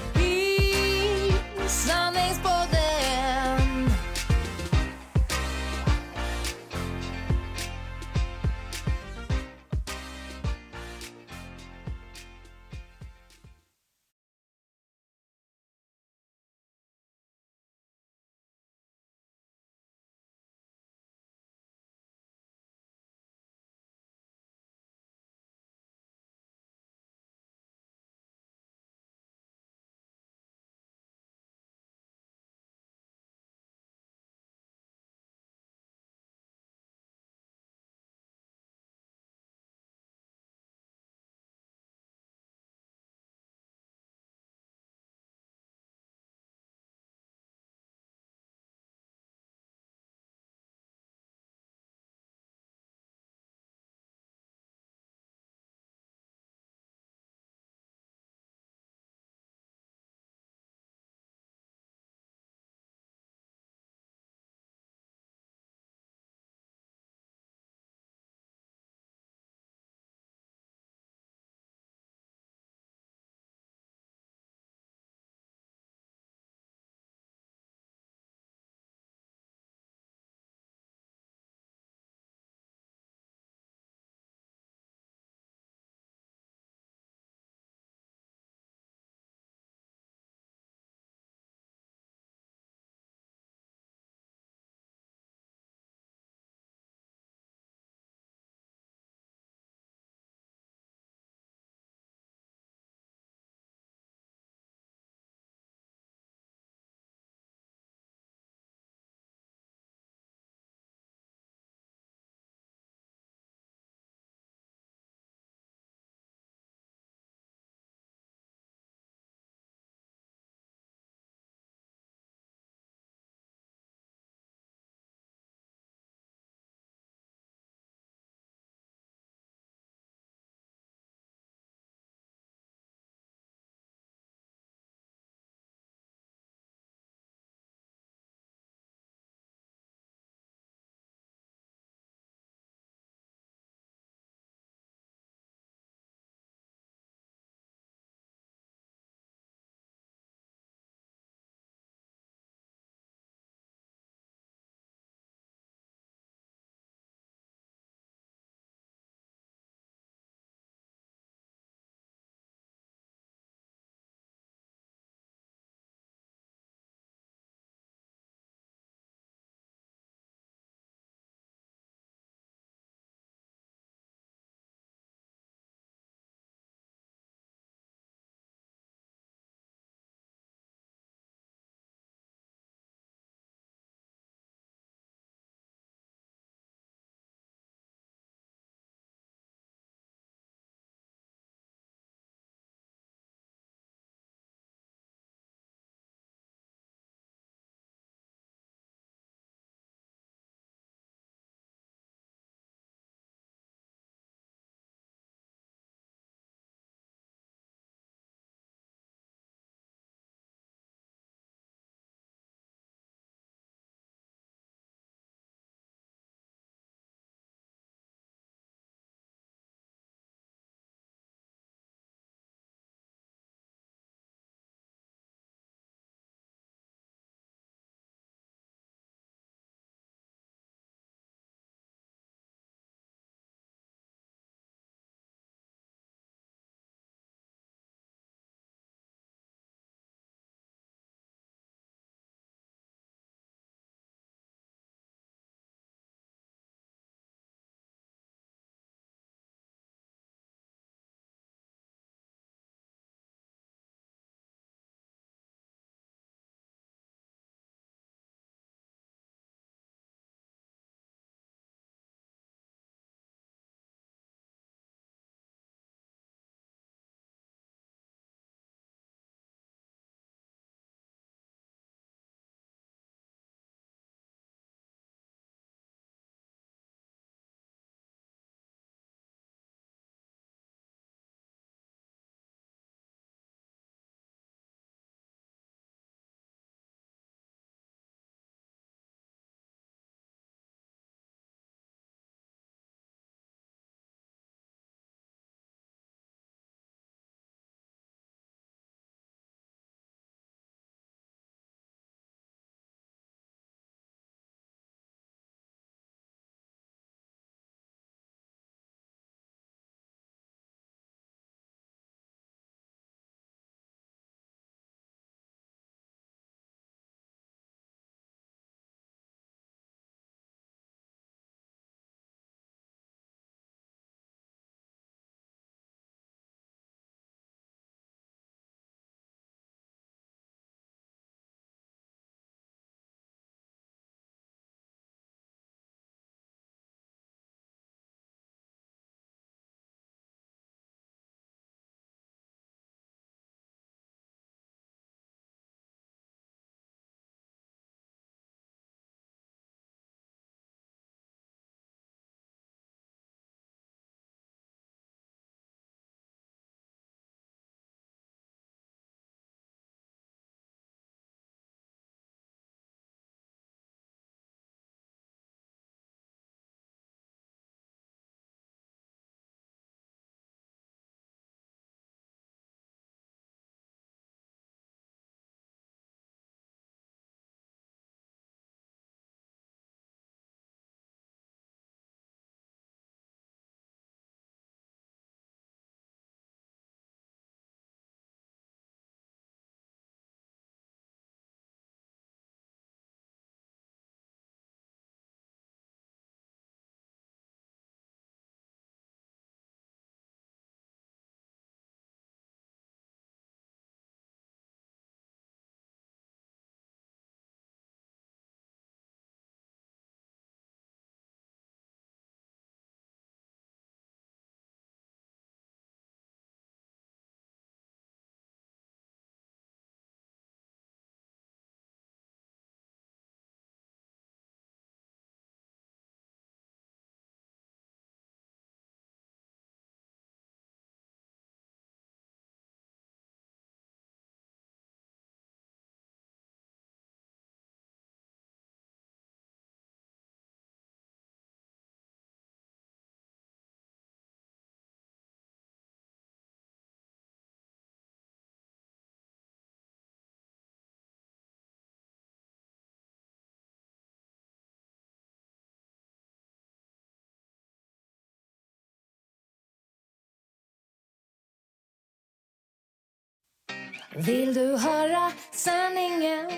[464.15, 466.49] Vill du höra sanningen?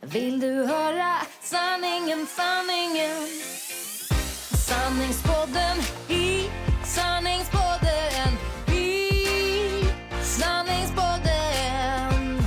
[0.00, 3.26] Vill du höra sanningen, sanningen?
[4.68, 5.76] Sanningspodden
[6.08, 6.48] i
[6.84, 8.28] sanningspodden
[8.72, 9.10] i
[10.22, 12.42] sanningspodden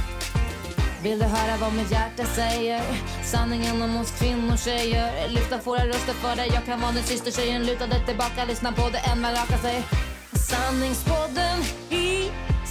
[1.03, 2.81] Vill du höra vad mitt hjärta säger?
[3.23, 7.31] Sanningen om oss kvinnor, tjejer Lyfta våra röster för dig Jag kan vara din syster,
[7.31, 9.83] tjejen Luta dig tillbaka, lyssna på det än man rakar sig
[10.49, 11.59] Sanningspodden
[11.89, 12.02] i